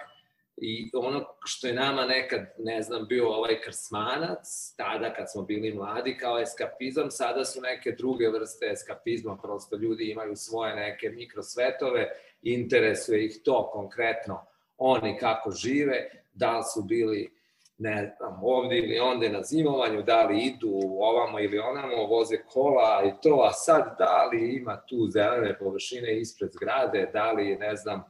I 0.57 0.91
ono 0.95 1.27
što 1.45 1.67
je 1.67 1.75
nama 1.75 2.07
nekad, 2.07 2.41
ne 2.59 2.83
znam, 2.83 3.07
bio 3.09 3.29
ovaj 3.29 3.61
krsmanac, 3.61 4.75
tada 4.77 5.15
kad 5.15 5.33
smo 5.33 5.43
bili 5.43 5.75
mladi 5.75 6.17
kao 6.17 6.41
eskapizam, 6.41 7.11
sada 7.11 7.45
su 7.45 7.61
neke 7.61 7.93
druge 7.93 8.29
vrste 8.29 8.67
eskapizma, 8.73 9.37
prosto 9.43 9.77
ljudi 9.77 10.05
imaju 10.05 10.37
svoje 10.37 10.77
neke 10.77 11.11
mikrosvetove, 11.11 12.09
interesuje 12.43 13.27
ih 13.27 13.41
to 13.45 13.71
konkretno, 13.73 14.47
oni 14.79 15.19
kako 15.19 15.51
žive, 15.51 16.11
da 16.33 16.59
li 16.59 16.65
su 16.75 16.83
bili 16.83 17.37
ne 17.79 18.15
znam, 18.17 18.39
ovde 18.43 18.79
ili 18.79 18.99
onde 18.99 19.29
na 19.29 19.43
zimovanju, 19.43 20.03
da 20.03 20.23
li 20.23 20.43
idu 20.43 20.81
ovamo 21.01 21.41
ili 21.41 21.59
onamo, 21.59 22.07
voze 22.07 22.37
kola 22.49 23.03
i 23.05 23.21
to, 23.23 23.47
a 23.49 23.53
sad 23.53 23.97
da 23.99 24.25
li 24.25 24.57
ima 24.57 24.81
tu 24.87 25.09
zelene 25.11 25.59
površine 25.59 26.21
ispred 26.21 26.53
zgrade, 26.53 27.11
da 27.13 27.33
li, 27.33 27.57
ne 27.57 27.77
znam, 27.77 28.05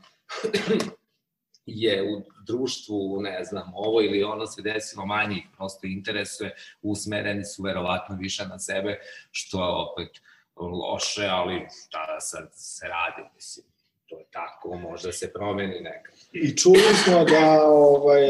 je 1.66 2.02
u 2.02 2.22
društvu, 2.46 3.20
ne 3.20 3.44
znam, 3.44 3.72
ovo 3.74 4.02
ili 4.02 4.22
ono 4.22 4.46
se 4.46 4.62
desilo 4.62 5.06
manje 5.06 5.42
prosto 5.56 5.86
interesuje, 5.86 6.54
usmereni 6.82 7.44
su 7.44 7.62
verovatno 7.62 8.16
više 8.16 8.46
na 8.46 8.58
sebe, 8.58 8.98
što 9.30 9.58
je 9.58 9.72
opet 9.90 10.22
loše, 10.56 11.26
ali 11.30 11.66
tada 11.90 12.20
sad 12.20 12.48
se 12.52 12.86
radi, 12.88 13.28
mislim, 13.34 13.66
to 14.06 14.18
je 14.18 14.24
tako, 14.30 14.76
možda 14.76 15.12
se 15.12 15.32
promeni 15.32 15.80
nekad. 15.80 16.14
I 16.32 16.56
čuli 16.56 16.94
smo 17.04 17.24
da, 17.24 17.66
ovaj, 17.66 18.22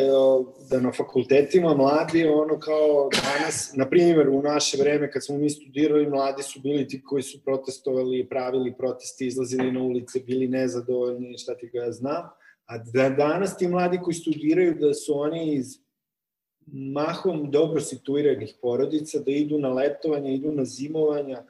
da 0.71 0.81
na 0.81 0.93
fakultetima 0.93 1.75
mladi, 1.75 2.27
ono 2.27 2.59
kao 2.59 3.09
danas, 3.23 3.73
na 3.75 3.89
primjer 3.89 4.29
u 4.29 4.43
naše 4.43 4.77
vreme 4.81 5.11
kad 5.11 5.25
smo 5.25 5.39
mi 5.39 5.51
studirali, 5.51 6.11
mladi 6.11 6.43
su 6.43 6.61
bili 6.61 6.89
ti 6.89 7.03
koji 7.03 7.23
su 7.23 7.45
protestovali, 7.45 8.29
pravili 8.29 8.75
protesti, 8.79 9.27
izlazili 9.27 9.73
na 9.73 9.83
ulice, 9.83 10.21
bili 10.21 10.49
nezadovoljni, 10.49 11.39
šta 11.39 11.55
ti 11.55 11.71
ga 11.73 11.79
ja 11.79 11.93
znam. 11.93 12.25
A 12.67 12.79
da 12.79 13.09
danas 13.09 13.57
ti 13.57 13.69
mladi 13.69 13.99
koji 14.05 14.15
studiraju, 14.15 14.75
da 14.75 14.95
su 14.95 15.19
oni 15.19 15.55
iz 15.55 15.67
mahom 16.73 17.51
dobro 17.51 17.81
situiranih 17.81 18.55
porodica, 18.63 19.19
da 19.19 19.31
idu 19.31 19.59
na 19.59 19.69
letovanje, 19.69 20.35
idu 20.35 20.53
na 20.53 20.65
zimovanja, 20.65 21.45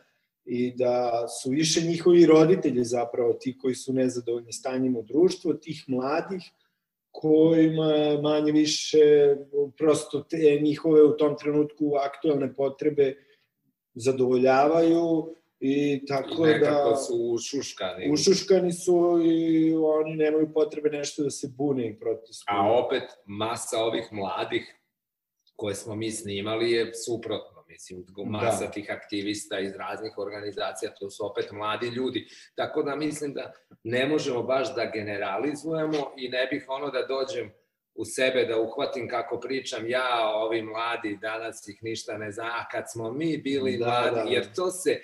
i 0.46 0.72
da 0.76 1.24
su 1.28 1.50
više 1.50 1.80
njihovi 1.80 2.26
roditelji 2.26 2.85
zapravo 2.85 3.32
ti 3.32 3.59
koji 3.59 3.74
su 3.74 3.92
nezadovoljni 3.92 4.52
stanjem 4.52 4.96
u 4.96 5.02
društvu, 5.02 5.54
tih 5.54 5.85
mladih 5.87 6.42
kojima 7.11 8.20
manje 8.22 8.52
više 8.52 9.37
prosto 9.78 10.20
te 10.20 10.59
njihove 10.62 11.02
u 11.02 11.16
tom 11.16 11.37
trenutku 11.38 11.92
aktualne 11.96 12.54
potrebe 12.54 13.14
zadovoljavaju 13.94 15.35
i 15.61 16.06
tako 16.06 16.46
I 16.46 16.50
nekako 16.50 16.90
da... 16.90 16.96
su 16.96 17.14
ušuškani. 17.35 18.12
Ušuškani 18.12 18.72
su 18.72 19.20
i 19.24 19.74
oni 19.74 20.16
nemaju 20.16 20.52
potrebe 20.54 20.90
nešto 20.90 21.22
da 21.22 21.30
se 21.30 21.48
bune 21.56 21.88
i 21.88 21.98
protestuju. 21.98 22.56
A 22.56 22.85
opet 22.85 23.02
masa 23.26 23.78
ovih 23.78 24.09
mladih 24.12 24.76
koje 25.56 25.74
smo 25.74 25.94
mi 25.94 26.11
snimali 26.11 26.70
je 26.70 26.94
suprotno 26.94 27.56
mislim, 27.68 28.05
masa 28.26 28.64
da. 28.64 28.70
tih 28.70 28.90
aktivista 28.90 29.59
iz 29.61 29.76
raznih 29.76 30.18
organizacija, 30.18 30.94
to 31.00 31.11
su 31.11 31.26
opet 31.26 31.52
mladi 31.52 31.87
ljudi. 31.87 32.29
Tako 32.55 32.83
da 32.83 32.96
mislim 32.96 33.35
da 33.35 33.52
ne 33.85 34.07
možemo 34.07 34.42
baš 34.42 34.74
da 34.74 34.90
generalizujemo 34.94 36.12
i 36.16 36.29
ne 36.29 36.46
bih 36.46 36.64
ono 36.68 36.90
da 36.90 37.07
dođem 37.07 37.52
u 37.94 38.05
sebe 38.05 38.44
da 38.44 38.61
uhvatim 38.61 39.09
kako 39.09 39.40
pričam 39.40 39.88
ja, 39.88 40.31
ovi 40.35 40.62
mladi, 40.62 41.18
danas 41.20 41.68
ih 41.68 41.79
ništa 41.83 42.18
ne 42.18 42.33
zna, 42.33 42.44
a 42.44 42.68
kad 42.72 42.85
smo 42.92 43.12
mi 43.12 43.38
bili 43.38 43.76
da, 43.76 43.87
mladi, 43.87 44.16
da, 44.16 44.24
da. 44.24 44.31
jer 44.31 44.55
to 44.55 44.70
se 44.70 45.00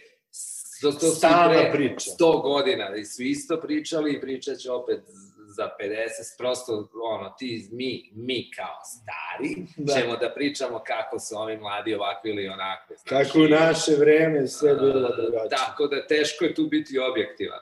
to, 0.80 0.92
to 0.92 1.06
su 1.06 1.20
pre 1.20 1.70
priča. 1.72 2.10
100 2.20 2.42
godina 2.42 2.96
i 2.96 3.04
su 3.04 3.22
isto 3.22 3.60
pričali 3.60 4.12
i 4.12 4.20
pričat 4.20 4.58
će 4.58 4.70
opet 4.70 5.00
za 5.52 5.70
50, 5.80 6.38
prosto 6.38 6.88
ono, 7.14 7.34
ti, 7.38 7.68
mi, 7.72 8.10
mi 8.14 8.50
kao 8.56 8.78
stari, 8.84 9.66
da. 9.76 9.92
ćemo 9.92 10.16
da 10.16 10.32
pričamo 10.34 10.82
kako 10.86 11.18
su 11.18 11.34
ovi 11.36 11.56
mladi 11.56 11.94
ovakvi 11.94 12.30
ili 12.30 12.48
onakvi. 12.48 12.96
Znači, 12.96 13.24
kako 13.24 13.38
u 13.38 13.48
naše 13.48 13.92
vreme 13.98 14.46
sve 14.46 14.74
bilo 14.74 15.16
drugačije. 15.16 15.48
Tako 15.50 15.86
da 15.86 16.06
teško 16.06 16.44
je 16.44 16.54
tu 16.54 16.66
biti 16.66 16.98
objektivan. 16.98 17.60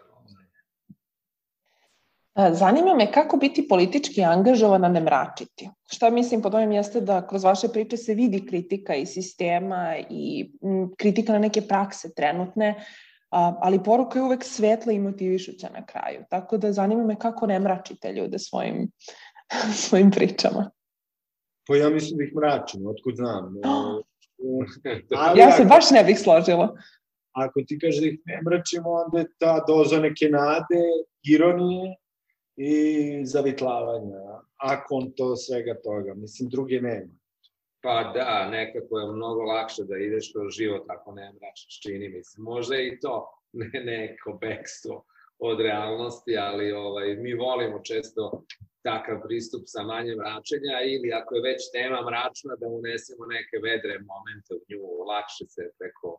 Zanima 2.52 2.94
me 2.94 3.12
kako 3.12 3.36
biti 3.36 3.68
politički 3.68 4.24
angažovan, 4.24 4.84
a 4.84 4.88
ne 4.88 5.00
mračiti. 5.00 5.70
Šta 5.92 6.10
mislim 6.10 6.42
pod 6.42 6.54
ovim 6.54 6.72
jeste 6.72 7.00
da 7.00 7.26
kroz 7.26 7.44
vaše 7.44 7.68
priče 7.68 7.96
se 7.96 8.14
vidi 8.14 8.46
kritika 8.46 8.94
i 8.94 9.06
sistema 9.06 9.96
i 10.10 10.50
kritika 10.98 11.32
na 11.32 11.38
neke 11.38 11.60
prakse 11.60 12.14
trenutne, 12.14 12.84
ali 13.30 13.82
poruka 13.82 14.18
je 14.18 14.22
uvek 14.22 14.44
svetla 14.44 14.92
i 14.92 14.98
motivišuća 14.98 15.68
na 15.74 15.86
kraju. 15.86 16.24
Tako 16.30 16.58
da 16.58 16.72
zanima 16.72 17.04
me 17.04 17.18
kako 17.18 17.46
ne 17.46 17.58
mračite 17.58 18.12
ljude 18.12 18.38
svojim, 18.38 18.90
svojim 19.88 20.10
pričama. 20.10 20.70
Pa 21.66 21.76
ja 21.76 21.90
mislim 21.90 22.18
da 22.18 22.24
ih 22.24 22.34
mračim, 22.36 22.86
otkud 22.86 23.16
znam. 23.16 23.54
ali 25.16 25.40
ja 25.40 25.52
se 25.52 25.64
baš 25.64 25.90
ne 25.90 26.04
bih 26.04 26.18
složila. 26.18 26.74
Ako 27.32 27.60
ti 27.66 27.78
kaže 27.78 28.00
da 28.00 28.06
ih 28.06 28.18
ne 28.24 28.40
mračimo, 28.46 28.90
onda 28.90 29.18
je 29.18 29.26
ta 29.38 29.64
doza 29.68 30.00
neke 30.00 30.28
nade, 30.28 30.82
ironije 31.22 31.96
i 32.56 32.72
zavitlavanja. 33.26 34.42
Ako 34.56 34.94
on 34.94 35.12
to 35.16 35.36
svega 35.36 35.74
toga, 35.84 36.14
mislim, 36.14 36.48
druge 36.48 36.80
nema. 36.80 37.19
Pa 37.82 38.12
da, 38.14 38.48
nekako 38.50 38.98
je 38.98 39.12
mnogo 39.12 39.42
lakše 39.42 39.82
da 39.84 39.96
ideš 39.96 40.32
kroz 40.32 40.54
život 40.54 40.84
ako 40.88 41.12
ne 41.12 41.32
mračiš, 41.32 41.80
čini 41.80 42.08
mi 42.08 42.24
se. 42.24 42.40
Možda 42.40 42.76
i 42.76 42.98
to 43.00 43.28
ne, 43.52 43.70
neko 43.84 44.38
bekstvo 44.40 45.04
od 45.38 45.60
realnosti, 45.60 46.36
ali 46.36 46.72
ovaj, 46.72 47.16
mi 47.16 47.34
volimo 47.34 47.80
često 47.82 48.44
takav 48.82 49.16
pristup 49.26 49.62
sa 49.66 49.82
manje 49.82 50.16
mračenja 50.16 50.76
ili 50.84 51.12
ako 51.12 51.34
je 51.34 51.42
već 51.42 51.60
tema 51.72 52.00
mračna 52.10 52.56
da 52.60 52.66
unesemo 52.66 53.26
neke 53.26 53.56
vedre 53.68 53.94
momente 54.12 54.50
u 54.54 54.62
nju, 54.68 55.04
lakše 55.10 55.44
se 55.54 55.62
preko 55.78 56.18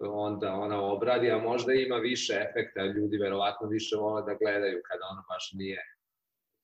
onda 0.00 0.52
ona 0.52 0.82
obradi, 0.82 1.30
a 1.30 1.38
možda 1.38 1.72
ima 1.72 1.96
više 1.96 2.34
efekta, 2.46 2.84
ljudi 2.84 3.16
verovatno 3.18 3.68
više 3.68 3.96
vole 3.96 4.22
da 4.22 4.34
gledaju 4.34 4.80
kada 4.88 5.04
ono 5.12 5.22
baš 5.28 5.52
nije 5.52 5.82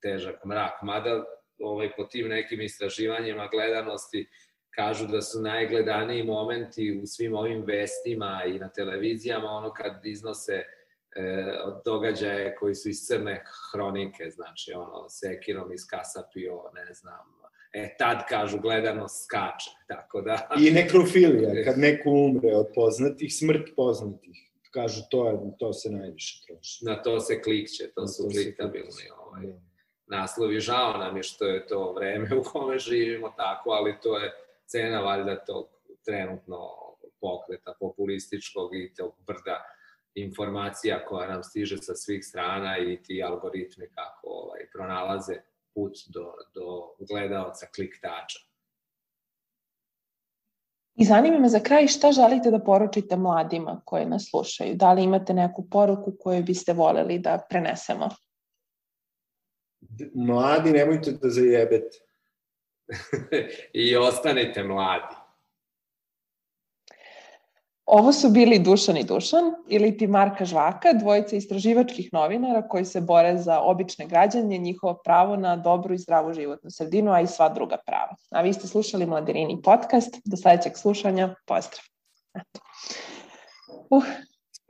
težak 0.03 0.45
mrak. 0.45 0.83
Mada 0.83 1.25
ovaj, 1.59 1.91
po 1.97 2.05
tim 2.05 2.29
nekim 2.29 2.61
istraživanjima 2.61 3.49
gledanosti 3.53 4.29
kažu 4.75 5.07
da 5.07 5.23
su 5.23 5.41
najgledaniji 5.41 6.23
momenti 6.23 7.01
u 7.03 7.07
svim 7.07 7.35
ovim 7.35 7.65
vestima 7.67 8.43
i 8.47 8.59
na 8.59 8.69
televizijama 8.69 9.51
ono 9.51 9.73
kad 9.73 10.07
iznose 10.07 10.53
e, 10.53 10.65
događaje 11.85 12.57
koji 12.57 12.75
su 12.75 12.89
iz 12.89 12.97
crne 13.07 13.45
hronike, 13.73 14.31
znači 14.31 14.73
ono 14.73 15.09
Sekirom 15.09 15.73
iz 15.73 15.87
Kasapio, 15.91 16.63
ne 16.75 16.95
znam, 16.95 17.25
e 17.73 17.97
tad 17.99 18.19
kažu 18.29 18.59
gledanost 18.59 19.25
skače, 19.25 19.71
tako 19.87 20.21
da... 20.21 20.49
I 20.59 20.71
nekrofilija, 20.71 21.51
kad 21.67 21.79
neko 21.79 22.11
umre 22.11 22.55
od 22.55 22.67
poznatih, 22.75 23.35
smrt 23.35 23.69
poznatih, 23.77 24.51
kažu 24.71 25.03
to, 25.11 25.29
je, 25.29 25.39
to 25.59 25.73
se 25.73 25.91
najviše 25.91 26.43
troši. 26.47 26.85
Na 26.85 27.03
to 27.03 27.21
se 27.21 27.43
klikće, 27.43 27.85
to 27.95 28.01
na 28.01 28.09
su 28.09 28.23
to 28.23 28.29
kliktabilni 28.29 29.07
ovaj. 29.19 29.47
Da 29.47 29.74
naslovi. 30.07 30.61
Žao 30.61 30.99
nam 30.99 31.17
je 31.17 31.23
što 31.23 31.45
je 31.45 31.67
to 31.67 31.93
vreme 31.93 32.37
u 32.37 32.43
kome 32.43 32.79
živimo 32.79 33.33
tako, 33.37 33.71
ali 33.71 33.99
to 34.03 34.19
je 34.19 34.33
cena 34.67 35.01
valjda 35.01 35.45
tog 35.45 35.69
trenutno 36.05 36.59
pokreta 37.21 37.75
populističkog 37.81 38.75
i 38.75 38.95
tog 38.95 39.15
brda 39.27 39.65
informacija 40.15 41.05
koja 41.05 41.29
nam 41.29 41.43
stiže 41.43 41.77
sa 41.77 41.95
svih 41.95 42.25
strana 42.25 42.79
i 42.79 43.03
ti 43.03 43.23
algoritmi 43.23 43.87
kako 43.95 44.27
ovaj, 44.27 44.61
pronalaze 44.73 45.35
put 45.75 45.93
do, 46.07 46.33
do 46.55 46.95
gledaoca 47.09 47.67
kliktača. 47.75 48.39
I 50.97 51.05
zanima 51.05 51.39
me 51.39 51.49
za 51.49 51.61
kraj 51.61 51.87
šta 51.87 52.13
želite 52.13 52.51
da 52.51 52.59
poručite 52.59 53.17
mladima 53.17 53.81
koji 53.85 54.07
nas 54.07 54.27
slušaju? 54.31 54.75
Da 54.75 54.93
li 54.93 55.03
imate 55.03 55.35
neku 55.35 55.69
poruku 55.71 56.13
koju 56.21 56.43
biste 56.43 56.73
voleli 56.73 57.19
da 57.19 57.47
prenesemo? 57.49 58.09
Mladi, 60.15 60.73
nemojte 60.73 61.13
da 61.13 61.31
zajebete. 61.31 61.99
I 63.73 63.97
ostanite 63.97 64.63
mladi. 64.63 65.15
Ovo 67.87 68.13
su 68.13 68.29
bili 68.31 68.59
Dušan 68.59 68.97
i 68.97 69.05
Dušan, 69.05 69.45
ili 69.69 69.97
ti 69.97 70.07
Marka 70.07 70.45
Žvaka, 70.45 70.93
dvojica 70.93 71.37
istraživačkih 71.37 72.09
novinara 72.13 72.69
koji 72.69 72.85
se 72.85 73.01
bore 73.01 73.37
za 73.37 73.61
obične 73.61 74.07
građanje, 74.07 74.59
njihovo 74.59 74.95
pravo 75.05 75.37
na 75.37 75.57
dobru 75.57 75.95
i 75.95 75.99
zdravu 75.99 76.35
životnu 76.35 76.71
sredinu, 76.71 77.13
a 77.13 77.21
i 77.21 77.27
sva 77.27 77.49
druga 77.49 77.77
prava. 77.87 78.17
A 78.31 78.43
vi 78.43 78.53
ste 78.53 78.69
slušali 78.69 79.07
Mladirini 79.07 79.63
podcast. 79.63 80.21
Do 80.25 80.37
sledećeg 80.37 80.77
slušanja. 80.77 81.35
Pozdrav. 81.47 81.85
Eto. 82.35 82.61
Uh. 83.91 84.05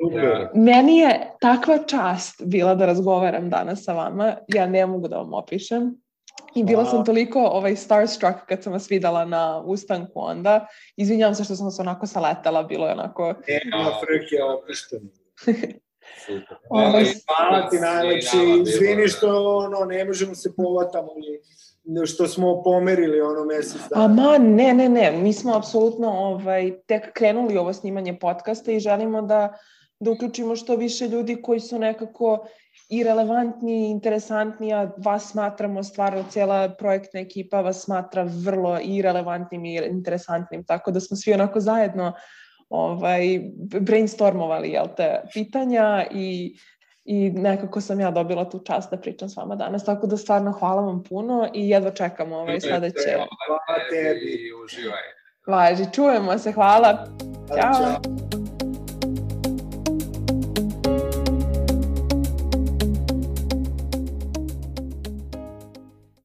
Super. 0.04 0.48
Meni 0.54 0.98
je 0.98 1.30
takva 1.40 1.78
čast 1.78 2.42
bila 2.44 2.74
da 2.74 2.86
razgovaram 2.86 3.50
danas 3.50 3.84
sa 3.84 3.92
vama. 3.92 4.36
Ja 4.48 4.66
ne 4.66 4.86
mogu 4.86 5.08
da 5.08 5.16
vam 5.16 5.34
opišem. 5.34 6.04
I 6.54 6.64
bila 6.64 6.84
sam 6.84 7.04
toliko 7.04 7.40
ovaj, 7.40 7.76
starstruck 7.76 8.38
kad 8.48 8.62
sam 8.62 8.72
vas 8.72 8.90
videla 8.90 9.24
na 9.24 9.62
ustanku 9.66 10.12
onda. 10.14 10.66
Izvinjavam 10.96 11.34
se 11.34 11.44
što 11.44 11.56
sam 11.56 11.70
se 11.70 11.82
onako 11.82 12.06
saletala, 12.06 12.62
bilo 12.62 12.86
je 12.86 12.92
onako... 12.92 13.22
Nema 13.26 13.84
frke 14.00 14.42
opišteno. 14.42 15.10
Super. 16.26 16.56
Ovaj, 16.70 17.04
hvala 17.04 17.68
ti 17.68 17.76
najlepše. 17.76 18.36
Izvini 18.66 19.08
što 19.08 19.56
ono, 19.56 19.84
ne 19.84 20.04
možemo 20.04 20.34
se 20.34 20.52
povatamo. 20.56 21.08
što 22.06 22.26
smo 22.26 22.62
pomerili 22.62 23.20
ono 23.20 23.44
mesec 23.44 23.80
dana. 23.90 24.04
A 24.04 24.08
ma, 24.08 24.38
ne, 24.38 24.74
ne, 24.74 24.88
ne, 24.88 25.12
mi 25.12 25.32
smo 25.32 25.56
apsolutno 25.56 26.08
ovaj, 26.08 26.72
tek 26.86 27.12
krenuli 27.12 27.58
ovo 27.58 27.72
snimanje 27.72 28.18
podcasta 28.18 28.72
i 28.72 28.80
želimo 28.80 29.22
da, 29.22 29.54
da 30.00 30.10
uključimo 30.10 30.56
što 30.56 30.76
više 30.76 31.08
ljudi 31.08 31.42
koji 31.42 31.60
su 31.60 31.78
nekako 31.78 32.46
i 32.88 33.04
relevantni, 33.04 33.90
interesantni, 33.90 34.72
a 34.72 34.90
vas 35.04 35.30
smatramo 35.30 35.82
stvarno, 35.82 36.24
cijela 36.30 36.74
projektna 36.78 37.20
ekipa 37.20 37.60
vas 37.60 37.84
smatra 37.84 38.26
vrlo 38.44 38.78
i 38.82 39.02
relevantnim 39.02 39.64
i 39.64 39.80
interesantnim, 39.90 40.64
tako 40.64 40.90
da 40.90 41.00
smo 41.00 41.16
svi 41.16 41.32
onako 41.32 41.60
zajedno 41.60 42.12
ovaj, 42.68 43.40
brainstormovali 43.80 44.70
jel 44.70 44.86
te, 44.96 45.22
pitanja 45.32 46.06
i 46.10 46.56
i 47.04 47.30
nekako 47.30 47.80
sam 47.80 48.00
ja 48.00 48.10
dobila 48.10 48.50
tu 48.50 48.58
čast 48.58 48.90
da 48.90 48.96
pričam 48.96 49.28
s 49.28 49.36
vama 49.36 49.56
danas, 49.56 49.84
tako 49.84 50.06
da 50.06 50.16
stvarno 50.16 50.52
hvala 50.52 50.82
vam 50.82 51.02
puno 51.08 51.48
i 51.54 51.68
jedva 51.68 51.90
čekam 51.90 52.32
ovaj 52.32 52.60
sledeće. 52.60 53.12
Hvala 53.12 53.78
tebi. 53.90 54.26
I 54.26 54.64
uživaj. 54.64 55.02
Važi, 55.46 55.84
čujemo 55.92 56.38
se, 56.38 56.52
hvala. 56.52 57.06
Ćao. 57.48 57.72
Ćao. 57.72 58.43